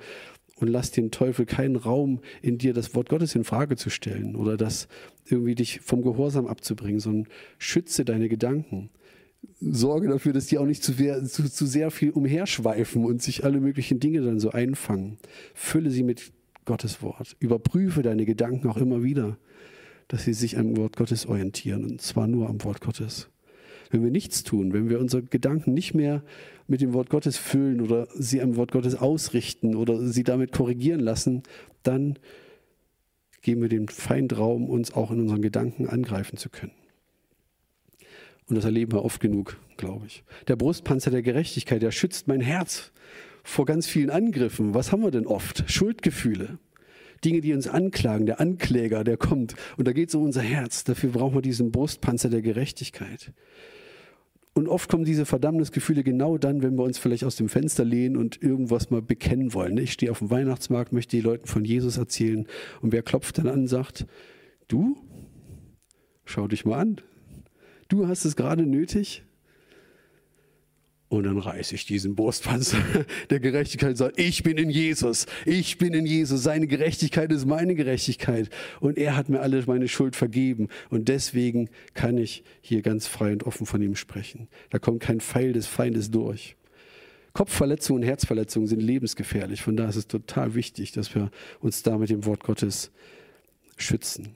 und 0.61 0.69
lass 0.69 0.91
den 0.91 1.11
Teufel 1.11 1.47
keinen 1.47 1.77
Raum 1.77 2.21
in 2.43 2.59
dir, 2.59 2.73
das 2.73 2.95
Wort 2.95 3.09
Gottes 3.09 3.35
in 3.35 3.45
Frage 3.45 3.77
zu 3.77 3.91
stellen 3.91 4.37
oder 4.37 4.57
das 4.57 4.89
irgendwie 5.27 5.55
dich 5.55 5.81
vom 5.81 6.03
Gehorsam 6.03 6.47
abzubringen, 6.47 7.01
sondern 7.01 7.33
schütze 7.59 8.05
deine 8.05 8.29
Gedanken. 8.29 8.91
Sorge 9.61 10.09
dafür, 10.09 10.33
dass 10.33 10.47
die 10.47 10.59
auch 10.59 10.67
nicht 10.67 10.83
zu, 10.83 10.95
zu, 10.95 11.51
zu 11.51 11.67
sehr 11.67 11.91
viel 11.91 12.11
umherschweifen 12.11 13.05
und 13.05 13.23
sich 13.23 13.45
alle 13.45 13.61
möglichen 13.61 14.01
Dinge 14.01 14.21
dann 14.23 14.41
so 14.41 14.51
einfangen. 14.51 15.19
Fülle 15.55 15.91
sie 15.91 16.03
mit 16.03 16.33
Gottes 16.65 17.03
Wort. 17.03 17.37
Überprüfe 17.41 18.03
deine 18.03 18.25
Gedanken 18.25 18.69
auch 18.69 18.77
immer 18.77 19.03
wieder, 19.03 19.39
dass 20.09 20.25
sie 20.25 20.35
sich 20.35 20.59
am 20.59 20.77
Wort 20.77 20.97
Gottes 20.97 21.27
orientieren 21.27 21.85
und 21.85 22.01
zwar 22.03 22.27
nur 22.27 22.49
am 22.49 22.63
Wort 22.65 22.81
Gottes. 22.81 23.29
Wenn 23.91 24.03
wir 24.03 24.11
nichts 24.11 24.43
tun, 24.43 24.73
wenn 24.73 24.89
wir 24.89 25.01
unsere 25.01 25.23
Gedanken 25.23 25.73
nicht 25.73 25.95
mehr 25.95 26.23
mit 26.67 26.81
dem 26.81 26.93
Wort 26.93 27.11
Gottes 27.11 27.37
füllen 27.39 27.81
oder 27.81 28.07
sie 28.15 28.43
am 28.43 28.57
Wort 28.57 28.73
Gottes 28.73 28.95
ausrichten 28.95 29.75
oder 29.75 30.07
sie 30.07 30.25
damit 30.25 30.53
korrigieren 30.53 31.01
lassen, 31.01 31.43
dann 31.83 32.19
geben 33.43 33.63
wir 33.63 33.69
dem 33.69 33.89
Feind 33.89 34.37
Raum, 34.37 34.69
uns 34.69 34.93
auch 34.93 35.11
in 35.11 35.21
unseren 35.21 35.43
Gedanken 35.43 35.89
angreifen 35.89 36.37
zu 36.37 36.51
können. 36.51 36.73
Und 38.49 38.57
das 38.57 38.65
erleben 38.65 38.93
wir 38.93 39.05
oft 39.05 39.21
genug, 39.21 39.59
glaube 39.77 40.07
ich. 40.07 40.25
Der 40.49 40.57
Brustpanzer 40.57 41.11
der 41.11 41.23
Gerechtigkeit, 41.23 41.83
der 41.83 41.91
schützt 41.91 42.29
mein 42.29 42.41
Herz 42.41 42.93
vor 43.43 43.67
ganz 43.67 43.87
vielen 43.87 44.11
Angriffen. 44.11 44.75
Was 44.75 44.93
haben 44.93 45.03
wir 45.03 45.11
denn 45.11 45.27
oft? 45.27 45.71
Schuldgefühle. 45.71 46.59
Dinge, 47.25 47.41
die 47.41 47.53
uns 47.53 47.69
anklagen. 47.69 48.27
Der 48.27 48.41
Ankläger, 48.41 49.05
der 49.05 49.17
kommt. 49.17 49.55
Und 49.77 49.87
da 49.87 49.93
geht 49.93 50.09
es 50.09 50.15
um 50.15 50.23
unser 50.23 50.43
Herz. 50.43 50.85
Dafür 50.85 51.11
brauchen 51.11 51.35
wir 51.35 51.43
diesen 51.43 51.73
Brustpanzer 51.73 52.31
der 52.31 52.43
Gerechtigkeit. 52.43 53.33
Und 54.59 54.67
oft 54.67 54.91
kommen 54.91 55.05
diese 55.05 55.25
Verdammnisgefühle 55.25 56.03
genau 56.03 56.37
dann, 56.37 56.63
wenn 56.63 56.75
wir 56.75 56.83
uns 56.83 56.99
vielleicht 56.99 57.23
aus 57.23 57.37
dem 57.37 57.49
Fenster 57.49 57.85
lehnen 57.85 58.17
und 58.17 58.43
irgendwas 58.43 58.91
mal 58.91 59.01
bekennen 59.01 59.55
wollen. 59.55 59.79
Ich 59.79 59.93
stehe 59.93 60.11
auf 60.11 60.19
dem 60.19 60.31
Weihnachtsmarkt, 60.31 60.93
möchte 60.93 61.17
die 61.17 61.23
Leuten 61.23 61.47
von 61.47 61.65
Jesus 61.65 61.97
erzählen. 61.97 62.45
Und 62.83 62.91
wer 62.91 63.03
klopft 63.03 63.39
dann 63.39 63.47
an 63.47 63.61
und 63.61 63.69
sagt, 63.69 64.05
du, 64.67 64.97
schau 66.25 66.49
dich 66.49 66.65
mal 66.65 66.77
an, 66.77 67.01
du 67.87 68.09
hast 68.09 68.25
es 68.25 68.35
gerade 68.35 68.67
nötig, 68.67 69.23
und 71.09 71.25
dann 71.25 71.39
reiße 71.39 71.75
ich 71.75 71.87
diesen 71.87 72.15
Brustpanzer 72.15 72.79
der 73.31 73.41
Gerechtigkeit 73.41 73.91
und 73.91 73.97
sage, 73.97 74.15
ich 74.17 74.43
bin 74.43 74.59
in 74.59 74.71
Jesus, 74.71 75.27
ich 75.47 75.79
bin 75.79 75.95
in 75.95 76.07
Jesus, 76.07 76.43
seine 76.43 76.67
Gerechtigkeit 76.67 77.33
ist 77.33 77.47
meine 77.47 77.75
Gerechtigkeit 77.75 78.51
und 78.81 78.99
er 78.99 79.17
hat 79.17 79.29
mir 79.29 79.41
alle 79.41 79.63
meine 79.67 79.89
Schuld 79.89 80.17
vergeben 80.17 80.69
und 80.91 81.09
deswegen 81.09 81.71
kann 81.95 82.19
ich 82.19 82.45
hier 82.61 82.83
ganz 82.83 83.07
frei 83.07 83.33
und 83.33 83.45
offen 83.45 83.67
von 83.67 83.81
ihm 83.83 83.97
sprechen. 83.97 84.49
Da 84.71 84.79
kommt 84.79 85.01
kein 85.01 85.21
Pfeil 85.21 85.53
des 85.53 85.67
Feindes 85.67 86.11
durch. 86.11 86.57
Kopfverletzungen 87.33 88.03
und 88.03 88.09
Herzverletzungen 88.09 88.67
sind 88.67 88.81
lebensgefährlich, 88.81 89.63
von 89.63 89.77
daher 89.77 89.91
ist 89.91 89.97
es 89.97 90.09
total 90.09 90.55
wichtig, 90.55 90.93
dass 90.93 91.15
wir 91.15 91.31
uns 91.61 91.83
da 91.83 91.97
mit 91.97 92.11
dem 92.11 92.25
Wort 92.25 92.43
Gottes 92.43 92.91
schützen. 93.77 94.35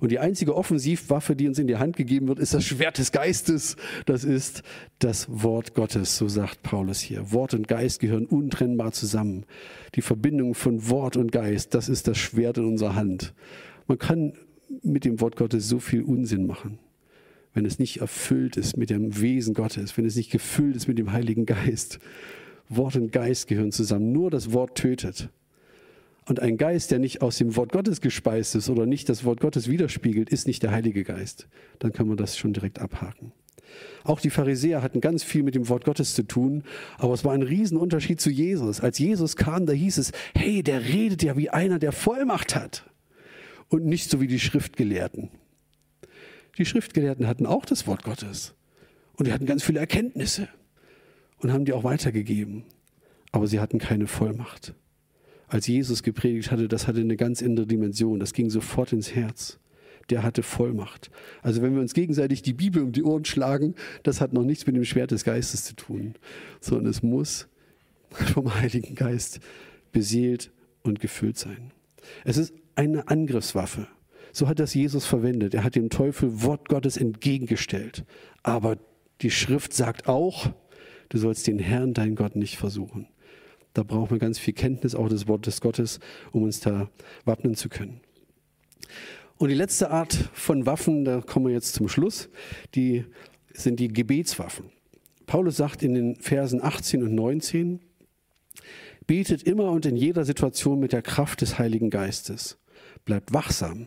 Und 0.00 0.12
die 0.12 0.18
einzige 0.18 0.54
Offensivwaffe, 0.54 1.36
die 1.36 1.48
uns 1.48 1.58
in 1.58 1.66
die 1.66 1.76
Hand 1.76 1.96
gegeben 1.96 2.28
wird, 2.28 2.38
ist 2.38 2.54
das 2.54 2.64
Schwert 2.64 2.98
des 2.98 3.12
Geistes. 3.12 3.76
Das 4.06 4.24
ist 4.24 4.62
das 4.98 5.26
Wort 5.28 5.74
Gottes, 5.74 6.16
so 6.16 6.28
sagt 6.28 6.62
Paulus 6.62 7.00
hier. 7.00 7.32
Wort 7.32 7.54
und 7.54 7.68
Geist 7.68 8.00
gehören 8.00 8.26
untrennbar 8.26 8.92
zusammen. 8.92 9.44
Die 9.94 10.02
Verbindung 10.02 10.54
von 10.54 10.88
Wort 10.88 11.16
und 11.16 11.32
Geist, 11.32 11.74
das 11.74 11.88
ist 11.88 12.08
das 12.08 12.18
Schwert 12.18 12.58
in 12.58 12.64
unserer 12.64 12.94
Hand. 12.94 13.34
Man 13.86 13.98
kann 13.98 14.34
mit 14.82 15.04
dem 15.04 15.20
Wort 15.20 15.36
Gottes 15.36 15.68
so 15.68 15.78
viel 15.78 16.02
Unsinn 16.02 16.46
machen, 16.46 16.78
wenn 17.54 17.64
es 17.64 17.78
nicht 17.78 18.00
erfüllt 18.00 18.56
ist 18.56 18.76
mit 18.76 18.90
dem 18.90 19.20
Wesen 19.20 19.54
Gottes, 19.54 19.96
wenn 19.96 20.04
es 20.04 20.16
nicht 20.16 20.30
gefüllt 20.30 20.76
ist 20.76 20.88
mit 20.88 20.98
dem 20.98 21.12
Heiligen 21.12 21.46
Geist. 21.46 21.98
Wort 22.68 22.96
und 22.96 23.12
Geist 23.12 23.48
gehören 23.48 23.72
zusammen. 23.72 24.12
Nur 24.12 24.30
das 24.30 24.52
Wort 24.52 24.76
tötet. 24.76 25.30
Und 26.28 26.40
ein 26.40 26.58
Geist, 26.58 26.90
der 26.90 26.98
nicht 26.98 27.22
aus 27.22 27.38
dem 27.38 27.56
Wort 27.56 27.72
Gottes 27.72 28.02
gespeist 28.02 28.54
ist 28.54 28.68
oder 28.68 28.84
nicht 28.84 29.08
das 29.08 29.24
Wort 29.24 29.40
Gottes 29.40 29.66
widerspiegelt, 29.66 30.28
ist 30.28 30.46
nicht 30.46 30.62
der 30.62 30.72
Heilige 30.72 31.02
Geist. 31.02 31.48
Dann 31.78 31.94
kann 31.94 32.06
man 32.06 32.18
das 32.18 32.36
schon 32.36 32.52
direkt 32.52 32.80
abhaken. 32.80 33.32
Auch 34.04 34.20
die 34.20 34.28
Pharisäer 34.28 34.82
hatten 34.82 35.00
ganz 35.00 35.22
viel 35.22 35.42
mit 35.42 35.54
dem 35.54 35.70
Wort 35.70 35.84
Gottes 35.84 36.14
zu 36.14 36.22
tun, 36.24 36.64
aber 36.98 37.14
es 37.14 37.24
war 37.24 37.32
ein 37.32 37.42
Riesenunterschied 37.42 38.20
zu 38.20 38.28
Jesus. 38.28 38.80
Als 38.80 38.98
Jesus 38.98 39.36
kam, 39.36 39.64
da 39.64 39.72
hieß 39.72 39.96
es, 39.96 40.12
hey, 40.34 40.62
der 40.62 40.84
redet 40.84 41.22
ja 41.22 41.34
wie 41.38 41.48
einer, 41.48 41.78
der 41.78 41.92
Vollmacht 41.92 42.54
hat 42.54 42.84
und 43.70 43.86
nicht 43.86 44.10
so 44.10 44.20
wie 44.20 44.26
die 44.26 44.40
Schriftgelehrten. 44.40 45.30
Die 46.58 46.66
Schriftgelehrten 46.66 47.26
hatten 47.26 47.46
auch 47.46 47.64
das 47.64 47.86
Wort 47.86 48.02
Gottes 48.04 48.54
und 49.16 49.26
die 49.26 49.32
hatten 49.32 49.46
ganz 49.46 49.62
viele 49.62 49.80
Erkenntnisse 49.80 50.48
und 51.38 51.52
haben 51.54 51.64
die 51.64 51.72
auch 51.72 51.84
weitergegeben, 51.84 52.64
aber 53.32 53.46
sie 53.46 53.60
hatten 53.60 53.78
keine 53.78 54.06
Vollmacht 54.06 54.74
als 55.48 55.66
Jesus 55.66 56.02
gepredigt 56.02 56.50
hatte, 56.50 56.68
das 56.68 56.86
hatte 56.86 57.00
eine 57.00 57.16
ganz 57.16 57.42
andere 57.42 57.66
Dimension. 57.66 58.20
Das 58.20 58.32
ging 58.32 58.50
sofort 58.50 58.92
ins 58.92 59.14
Herz. 59.14 59.58
Der 60.10 60.22
hatte 60.22 60.42
Vollmacht. 60.42 61.10
Also 61.42 61.60
wenn 61.60 61.74
wir 61.74 61.80
uns 61.80 61.92
gegenseitig 61.92 62.42
die 62.42 62.54
Bibel 62.54 62.82
um 62.82 62.92
die 62.92 63.02
Ohren 63.02 63.24
schlagen, 63.24 63.74
das 64.02 64.20
hat 64.20 64.32
noch 64.32 64.44
nichts 64.44 64.66
mit 64.66 64.76
dem 64.76 64.84
Schwert 64.84 65.10
des 65.10 65.24
Geistes 65.24 65.64
zu 65.64 65.74
tun, 65.76 66.14
sondern 66.60 66.86
es 66.86 67.02
muss 67.02 67.48
vom 68.10 68.54
Heiligen 68.54 68.94
Geist 68.94 69.40
beseelt 69.92 70.50
und 70.82 71.00
gefüllt 71.00 71.36
sein. 71.36 71.72
Es 72.24 72.36
ist 72.36 72.54
eine 72.74 73.08
Angriffswaffe. 73.08 73.88
So 74.32 74.48
hat 74.48 74.60
das 74.60 74.74
Jesus 74.74 75.04
verwendet. 75.04 75.54
Er 75.54 75.64
hat 75.64 75.74
dem 75.74 75.90
Teufel 75.90 76.42
Wort 76.42 76.68
Gottes 76.68 76.96
entgegengestellt. 76.96 78.04
Aber 78.42 78.76
die 79.20 79.30
Schrift 79.30 79.72
sagt 79.72 80.08
auch, 80.08 80.50
du 81.08 81.18
sollst 81.18 81.46
den 81.46 81.58
Herrn, 81.58 81.92
dein 81.92 82.14
Gott, 82.14 82.36
nicht 82.36 82.56
versuchen. 82.56 83.08
Da 83.78 83.84
brauchen 83.84 84.10
wir 84.10 84.18
ganz 84.18 84.40
viel 84.40 84.54
Kenntnis 84.54 84.96
auch 84.96 85.08
des 85.08 85.28
Wortes 85.28 85.60
Gottes, 85.60 86.00
um 86.32 86.42
uns 86.42 86.58
da 86.58 86.90
wappnen 87.24 87.54
zu 87.54 87.68
können. 87.68 88.00
Und 89.36 89.50
die 89.50 89.54
letzte 89.54 89.92
Art 89.92 90.30
von 90.32 90.66
Waffen, 90.66 91.04
da 91.04 91.20
kommen 91.20 91.46
wir 91.46 91.52
jetzt 91.52 91.74
zum 91.74 91.88
Schluss, 91.88 92.28
die 92.74 93.04
sind 93.52 93.78
die 93.78 93.86
Gebetswaffen. 93.86 94.72
Paulus 95.26 95.58
sagt 95.58 95.84
in 95.84 95.94
den 95.94 96.16
Versen 96.16 96.60
18 96.60 97.04
und 97.04 97.14
19, 97.14 97.78
betet 99.06 99.44
immer 99.44 99.70
und 99.70 99.86
in 99.86 99.94
jeder 99.94 100.24
Situation 100.24 100.80
mit 100.80 100.92
der 100.92 101.02
Kraft 101.02 101.40
des 101.40 101.60
Heiligen 101.60 101.88
Geistes. 101.88 102.58
Bleibt 103.04 103.32
wachsam 103.32 103.86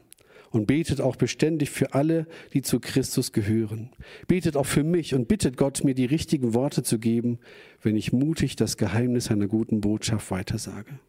und 0.52 0.68
betet 0.68 1.02
auch 1.02 1.16
beständig 1.16 1.72
für 1.72 1.94
alle, 1.94 2.28
die 2.54 2.62
zu 2.62 2.80
Christus 2.80 3.32
gehören. 3.32 3.90
Betet 4.28 4.58
auch 4.58 4.66
für 4.66 4.84
mich 4.84 5.16
und 5.16 5.28
bittet 5.28 5.58
Gott, 5.58 5.84
mir 5.84 5.96
die 5.96 6.06
richtigen 6.06 6.54
Worte 6.54 6.84
zu 6.84 7.00
geben, 7.00 7.40
wenn 7.82 7.96
ich 7.96 8.14
mutig 8.14 8.56
das 8.58 8.78
Geheimnis 8.78 9.32
einer 9.32 9.48
guten 9.48 9.82
Botschaft 9.82 10.30
weitersage. 10.30 11.00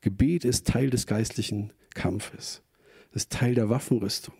Gebet 0.00 0.44
ist 0.44 0.66
Teil 0.66 0.88
des 0.90 1.06
geistlichen 1.06 1.72
Kampfes, 1.94 2.62
ist 3.12 3.30
Teil 3.30 3.54
der 3.54 3.68
Waffenrüstung, 3.68 4.34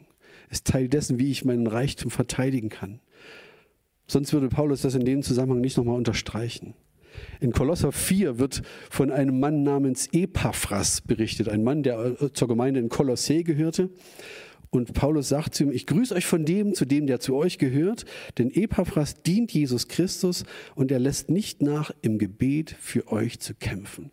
ist 0.48 0.66
Teil 0.66 0.88
dessen, 0.88 1.18
wie 1.18 1.30
ich 1.30 1.44
meinen 1.44 1.66
Reichtum 1.66 2.10
verteidigen 2.10 2.70
kann. 2.70 3.00
Sonst 4.06 4.32
würde 4.32 4.48
Paulus 4.48 4.82
das 4.82 4.94
in 4.94 5.04
dem 5.04 5.22
Zusammenhang 5.22 5.60
nicht 5.60 5.76
nochmal 5.76 5.96
unterstreichen. 5.96 6.74
In 7.40 7.52
Kolosser 7.52 7.92
4 7.92 8.38
wird 8.38 8.62
von 8.90 9.10
einem 9.10 9.40
Mann 9.40 9.62
namens 9.62 10.08
Epaphras 10.12 11.00
berichtet, 11.00 11.48
ein 11.48 11.62
Mann, 11.62 11.82
der 11.82 12.32
zur 12.32 12.48
Gemeinde 12.48 12.80
in 12.80 12.88
Kolossä 12.88 13.42
gehörte. 13.42 13.90
Und 14.70 14.94
Paulus 14.94 15.28
sagt 15.28 15.54
zu 15.54 15.64
ihm, 15.64 15.72
ich 15.72 15.86
grüße 15.86 16.14
euch 16.14 16.26
von 16.26 16.44
dem, 16.44 16.74
zu 16.74 16.84
dem, 16.84 17.06
der 17.06 17.18
zu 17.18 17.34
euch 17.34 17.58
gehört, 17.58 18.04
denn 18.38 18.50
Epaphras 18.50 19.22
dient 19.22 19.52
Jesus 19.52 19.88
Christus 19.88 20.44
und 20.76 20.92
er 20.92 21.00
lässt 21.00 21.28
nicht 21.28 21.60
nach, 21.60 21.90
im 22.02 22.18
Gebet 22.18 22.76
für 22.78 23.10
euch 23.10 23.40
zu 23.40 23.54
kämpfen. 23.54 24.12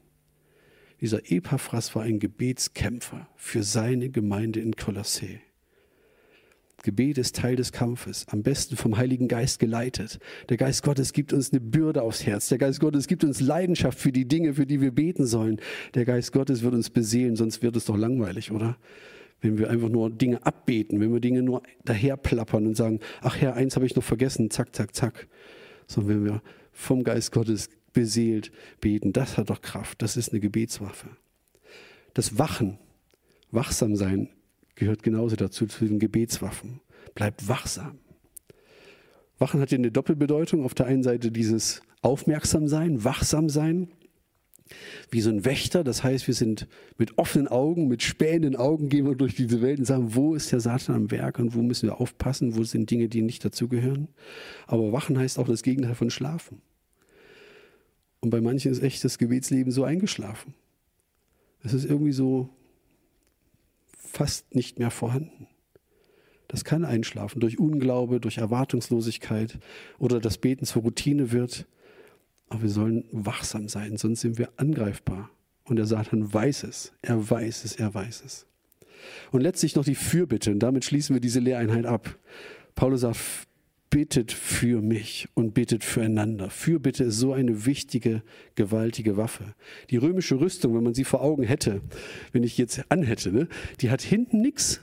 Dieser 1.00 1.32
Epaphras 1.32 1.96
war 1.96 2.04
ein 2.04 2.20
Gebetskämpfer 2.20 3.30
für 3.36 3.62
seine 3.62 4.10
Gemeinde 4.10 4.60
in 4.60 4.76
Kolossä. 4.76 5.40
Gebet 6.84 7.18
ist 7.18 7.36
Teil 7.36 7.56
des 7.56 7.72
Kampfes, 7.72 8.26
am 8.30 8.44
besten 8.44 8.78
vom 8.78 8.98
Heiligen 8.98 9.28
Geist 9.28 9.60
geleitet. 9.60 10.20
Der 10.50 10.58
Geist 10.58 10.84
Gottes 10.84 11.12
gibt 11.12 11.34
uns 11.34 11.52
eine 11.52 11.60
Bürde 11.60 12.04
aufs 12.04 12.26
Herz. 12.26 12.50
Der 12.50 12.60
Geist 12.60 12.80
Gottes 12.80 13.08
gibt 13.08 13.24
uns 13.24 13.42
Leidenschaft 13.42 13.98
für 13.98 14.12
die 14.12 14.28
Dinge, 14.28 14.54
für 14.54 14.68
die 14.68 14.80
wir 14.80 14.92
beten 14.92 15.26
sollen. 15.26 15.60
Der 15.96 16.06
Geist 16.06 16.32
Gottes 16.34 16.62
wird 16.62 16.76
uns 16.76 16.92
beseelen, 16.92 17.36
sonst 17.36 17.64
wird 17.64 17.76
es 17.76 17.86
doch 17.86 17.98
langweilig, 17.98 18.52
oder? 18.52 18.78
Wenn 19.42 19.58
wir 19.58 19.70
einfach 19.70 19.90
nur 19.90 20.10
Dinge 20.10 20.46
abbeten, 20.46 21.00
wenn 21.00 21.12
wir 21.12 21.20
Dinge 21.20 21.42
nur 21.42 21.64
daherplappern 21.86 22.68
und 22.68 22.78
sagen, 22.78 23.00
ach 23.22 23.38
Herr, 23.38 23.56
eins 23.56 23.76
habe 23.76 23.86
ich 23.86 23.96
noch 23.96 24.04
vergessen, 24.04 24.50
zack, 24.52 24.76
zack, 24.76 24.96
zack. 24.96 25.28
Sondern 25.88 26.16
wenn 26.16 26.26
wir 26.26 26.42
vom 26.72 27.04
Geist 27.04 27.32
Gottes 27.32 27.70
beseelt 27.94 28.52
beten, 28.82 29.14
das 29.14 29.38
hat 29.38 29.50
doch 29.50 29.62
Kraft. 29.62 30.02
Das 30.02 30.16
ist 30.16 30.32
eine 30.32 30.40
Gebetswaffe. 30.40 31.10
Das 32.14 32.38
Wachen, 32.38 32.78
wachsam 33.52 33.96
sein, 33.96 34.30
gehört 34.78 35.04
genauso 35.04 35.36
dazu, 35.36 35.66
zu 35.66 35.86
den 35.86 36.00
Gebetswaffen. 36.00 36.80
Bleib 37.16 37.48
wachsam. 37.48 38.00
Wachen 39.40 39.60
hat 39.60 39.72
ja 39.72 39.78
eine 39.78 39.92
Doppelbedeutung. 39.92 40.64
Auf 40.64 40.74
der 40.74 40.86
einen 40.86 41.04
Seite 41.04 41.32
dieses 41.32 41.82
Aufmerksamsein, 42.02 43.04
Wachsamsein, 43.04 43.90
wie 45.10 45.22
so 45.22 45.30
ein 45.30 45.46
Wächter. 45.46 45.84
Das 45.84 46.04
heißt, 46.04 46.28
wir 46.28 46.34
sind 46.34 46.68
mit 46.98 47.18
offenen 47.18 47.48
Augen, 47.48 47.88
mit 47.88 48.04
spähenden 48.04 48.56
Augen 48.56 48.90
gehen 48.90 49.06
wir 49.06 49.16
durch 49.16 49.36
diese 49.36 49.62
Welt 49.62 49.80
und 49.80 49.86
sagen, 49.86 50.16
wo 50.16 50.36
ist 50.36 50.52
der 50.52 50.60
Satan 50.60 50.96
am 50.96 51.12
Werk 51.12 51.40
und 51.40 51.56
wo 51.56 51.62
müssen 51.62 51.90
wir 51.90 52.00
aufpassen, 52.00 52.56
wo 52.56 52.64
sind 52.64 52.90
Dinge, 52.90 53.10
die 53.10 53.22
nicht 53.22 53.44
dazugehören. 53.44 54.08
Aber 54.66 54.92
Wachen 54.92 55.18
heißt 55.18 55.40
auch 55.40 55.48
das 55.48 55.64
Gegenteil 55.64 55.96
von 55.96 56.10
Schlafen. 56.10 56.62
Und 58.20 58.30
bei 58.30 58.42
manchen 58.42 58.72
ist 58.72 58.82
echt 58.82 59.04
das 59.04 59.18
Gebetsleben 59.18 59.72
so 59.72 59.84
eingeschlafen. 59.84 60.54
Es 61.64 61.74
ist 61.74 61.86
irgendwie 61.86 62.12
so 62.12 62.50
fast 64.08 64.56
nicht 64.56 64.80
mehr 64.80 64.92
vorhanden. 64.92 65.48
Das 66.48 66.64
kann 66.64 66.86
einschlafen 66.86 67.42
durch 67.42 67.60
Unglaube, 67.60 68.20
durch 68.20 68.38
Erwartungslosigkeit 68.38 69.60
oder 70.00 70.20
das 70.20 70.38
Beten 70.38 70.66
zur 70.66 70.84
Routine 70.84 71.32
wird. 71.32 71.68
Aber 72.50 72.62
wir 72.62 72.70
sollen 72.70 73.04
wachsam 73.12 73.68
sein, 73.68 73.98
sonst 73.98 74.22
sind 74.22 74.38
wir 74.38 74.50
angreifbar. 74.56 75.30
Und 75.66 75.76
der 75.76 75.86
Satan 75.86 76.34
weiß 76.34 76.64
es, 76.64 76.94
er 77.02 77.30
weiß 77.30 77.66
es, 77.66 77.76
er 77.76 77.94
weiß 77.94 78.24
es. 78.26 78.48
Und 79.32 79.42
letztlich 79.42 79.76
noch 79.76 79.84
die 79.84 79.96
Fürbitte, 79.96 80.52
und 80.52 80.60
damit 80.60 80.86
schließen 80.86 81.14
wir 81.14 81.20
diese 81.20 81.42
Lehreinheit 81.42 81.86
ab. 81.86 82.18
Paulus 82.76 83.02
sagt, 83.02 83.20
bittet 83.90 84.32
für 84.32 84.82
mich 84.82 85.28
und 85.34 85.54
bittet 85.54 85.84
füreinander. 85.84 86.50
Fürbitte 86.50 87.06
ist 87.06 87.18
so 87.18 87.34
eine 87.34 87.66
wichtige, 87.66 88.22
gewaltige 88.56 89.18
Waffe. 89.18 89.56
Die 89.90 89.98
römische 89.98 90.40
Rüstung, 90.40 90.76
wenn 90.76 90.84
man 90.84 90.94
sie 90.94 91.04
vor 91.04 91.22
Augen 91.22 91.44
hätte, 91.44 91.82
wenn 92.32 92.44
ich 92.44 92.58
jetzt 92.58 92.84
anhätte, 92.90 93.32
ne, 93.32 93.48
die 93.82 93.90
hat 93.90 94.02
hinten 94.02 94.42
nichts. 94.42 94.82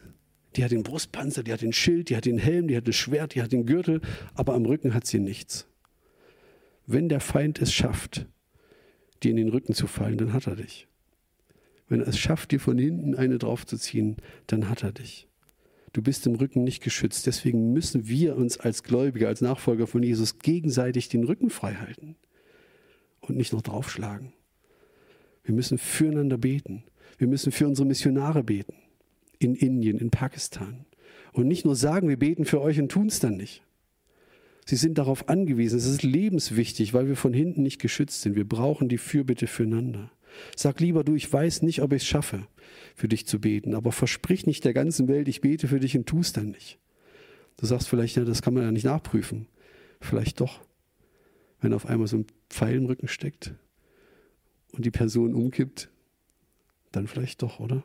Die 0.56 0.64
hat 0.64 0.70
den 0.70 0.84
Brustpanzer, 0.84 1.42
die 1.42 1.52
hat 1.52 1.62
den 1.62 1.72
Schild, 1.72 2.10
die 2.10 2.16
hat 2.16 2.26
den 2.26 2.38
Helm, 2.38 2.68
die 2.68 2.76
hat 2.76 2.86
das 2.86 2.94
Schwert, 2.94 3.34
die 3.34 3.42
hat 3.42 3.52
den 3.52 3.66
Gürtel, 3.66 4.00
aber 4.34 4.54
am 4.54 4.64
Rücken 4.64 4.94
hat 4.94 5.06
sie 5.06 5.18
nichts. 5.18 5.66
Wenn 6.86 7.08
der 7.08 7.20
Feind 7.20 7.60
es 7.60 7.72
schafft, 7.72 8.26
dir 9.22 9.30
in 9.30 9.36
den 9.36 9.48
Rücken 9.48 9.74
zu 9.74 9.86
fallen, 9.86 10.18
dann 10.18 10.32
hat 10.32 10.46
er 10.46 10.56
dich. 10.56 10.86
Wenn 11.88 12.00
er 12.00 12.08
es 12.08 12.18
schafft, 12.18 12.52
dir 12.52 12.60
von 12.60 12.78
hinten 12.78 13.14
eine 13.14 13.38
draufzuziehen, 13.38 14.16
dann 14.46 14.68
hat 14.68 14.84
er 14.84 14.92
dich. 14.92 15.28
Du 15.94 16.02
bist 16.02 16.26
im 16.26 16.34
Rücken 16.34 16.64
nicht 16.64 16.82
geschützt. 16.82 17.26
Deswegen 17.26 17.72
müssen 17.72 18.08
wir 18.08 18.36
uns 18.36 18.58
als 18.58 18.82
Gläubige, 18.82 19.28
als 19.28 19.40
Nachfolger 19.40 19.86
von 19.86 20.02
Jesus 20.02 20.40
gegenseitig 20.40 21.08
den 21.08 21.22
Rücken 21.22 21.50
frei 21.50 21.74
halten 21.74 22.16
und 23.20 23.36
nicht 23.36 23.52
noch 23.52 23.62
draufschlagen. 23.62 24.32
Wir 25.44 25.54
müssen 25.54 25.78
füreinander 25.78 26.36
beten. 26.36 26.82
Wir 27.16 27.28
müssen 27.28 27.52
für 27.52 27.68
unsere 27.68 27.86
Missionare 27.86 28.42
beten. 28.42 28.74
In 29.38 29.54
Indien, 29.54 29.98
in 29.98 30.10
Pakistan. 30.10 30.84
Und 31.32 31.46
nicht 31.46 31.64
nur 31.64 31.76
sagen, 31.76 32.08
wir 32.08 32.18
beten 32.18 32.44
für 32.44 32.60
euch 32.60 32.80
und 32.80 32.90
tun 32.90 33.06
es 33.06 33.20
dann 33.20 33.36
nicht. 33.36 33.62
Sie 34.66 34.76
sind 34.76 34.98
darauf 34.98 35.28
angewiesen. 35.28 35.78
Es 35.78 35.86
ist 35.86 36.02
lebenswichtig, 36.02 36.92
weil 36.92 37.06
wir 37.06 37.16
von 37.16 37.32
hinten 37.32 37.62
nicht 37.62 37.80
geschützt 37.80 38.22
sind. 38.22 38.34
Wir 38.34 38.48
brauchen 38.48 38.88
die 38.88 38.98
Fürbitte 38.98 39.46
füreinander. 39.46 40.10
Sag 40.56 40.80
lieber, 40.80 41.04
du, 41.04 41.14
ich 41.14 41.32
weiß 41.32 41.62
nicht, 41.62 41.82
ob 41.82 41.92
ich 41.92 42.02
es 42.02 42.08
schaffe, 42.08 42.46
für 42.94 43.08
dich 43.08 43.26
zu 43.26 43.40
beten, 43.40 43.74
aber 43.74 43.92
versprich 43.92 44.46
nicht 44.46 44.64
der 44.64 44.74
ganzen 44.74 45.08
Welt, 45.08 45.28
ich 45.28 45.40
bete 45.40 45.68
für 45.68 45.80
dich 45.80 45.96
und 45.96 46.06
tu 46.06 46.20
es 46.20 46.32
dann 46.32 46.50
nicht. 46.50 46.78
Du 47.56 47.66
sagst 47.66 47.88
vielleicht, 47.88 48.16
ja, 48.16 48.24
das 48.24 48.42
kann 48.42 48.54
man 48.54 48.64
ja 48.64 48.72
nicht 48.72 48.84
nachprüfen. 48.84 49.46
Vielleicht 50.00 50.40
doch. 50.40 50.60
Wenn 51.60 51.72
auf 51.72 51.86
einmal 51.86 52.08
so 52.08 52.18
ein 52.18 52.26
Pfeil 52.50 52.76
im 52.76 52.86
Rücken 52.86 53.08
steckt 53.08 53.54
und 54.72 54.84
die 54.84 54.90
Person 54.90 55.34
umkippt, 55.34 55.88
dann 56.92 57.06
vielleicht 57.06 57.42
doch, 57.42 57.60
oder? 57.60 57.84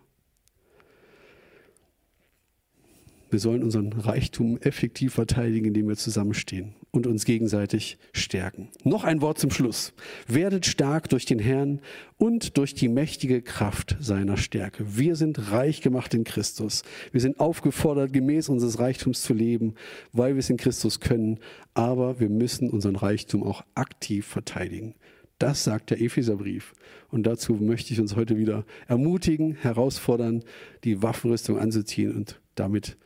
Wir 3.29 3.39
sollen 3.39 3.63
unseren 3.63 3.93
Reichtum 3.93 4.57
effektiv 4.57 5.13
verteidigen, 5.13 5.67
indem 5.67 5.87
wir 5.87 5.95
zusammenstehen 5.95 6.73
und 6.91 7.05
uns 7.05 7.25
gegenseitig 7.25 7.97
stärken. 8.11 8.69
Noch 8.83 9.03
ein 9.03 9.21
Wort 9.21 9.37
zum 9.37 9.51
Schluss. 9.51 9.93
Werdet 10.27 10.65
stark 10.65 11.09
durch 11.09 11.25
den 11.25 11.39
Herrn 11.39 11.81
und 12.17 12.57
durch 12.57 12.73
die 12.73 12.87
mächtige 12.87 13.41
Kraft 13.41 13.97
seiner 13.99 14.37
Stärke. 14.37 14.97
Wir 14.97 15.15
sind 15.15 15.51
reich 15.51 15.81
gemacht 15.81 16.13
in 16.13 16.23
Christus. 16.23 16.83
Wir 17.11 17.21
sind 17.21 17.39
aufgefordert, 17.39 18.13
gemäß 18.13 18.49
unseres 18.49 18.79
Reichtums 18.79 19.21
zu 19.21 19.33
leben, 19.33 19.75
weil 20.11 20.33
wir 20.33 20.39
es 20.39 20.49
in 20.49 20.57
Christus 20.57 20.99
können. 20.99 21.39
Aber 21.75 22.19
wir 22.19 22.29
müssen 22.29 22.69
unseren 22.69 22.95
Reichtum 22.95 23.43
auch 23.43 23.63
aktiv 23.75 24.25
verteidigen. 24.25 24.95
Das 25.37 25.63
sagt 25.63 25.91
der 25.91 26.01
Epheserbrief. 26.01 26.73
Und 27.09 27.23
dazu 27.23 27.53
möchte 27.53 27.93
ich 27.93 28.01
uns 28.01 28.15
heute 28.15 28.37
wieder 28.37 28.65
ermutigen, 28.87 29.55
herausfordern, 29.55 30.43
die 30.83 31.01
Waffenrüstung 31.01 31.57
anzuziehen 31.57 32.15
und 32.15 32.41
damit 32.55 32.97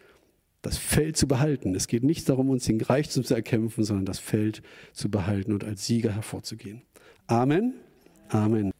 das 0.64 0.78
Feld 0.78 1.18
zu 1.18 1.28
behalten. 1.28 1.76
Es 1.76 1.88
geht 1.88 2.04
nicht 2.04 2.28
darum, 2.28 2.50
uns 2.50 2.66
den 2.66 2.82
Reichtum 2.82 3.24
zu 3.24 3.36
erkämpfen, 3.36 3.84
sondern 3.84 4.06
das 4.06 4.18
Feld 4.18 4.64
zu 4.94 5.12
behalten 5.12 5.54
und 5.54 5.64
als 5.64 5.86
Sieger 5.86 6.12
hervorzugehen. 6.12 6.82
Amen. 7.28 7.76
Amen. 8.30 8.73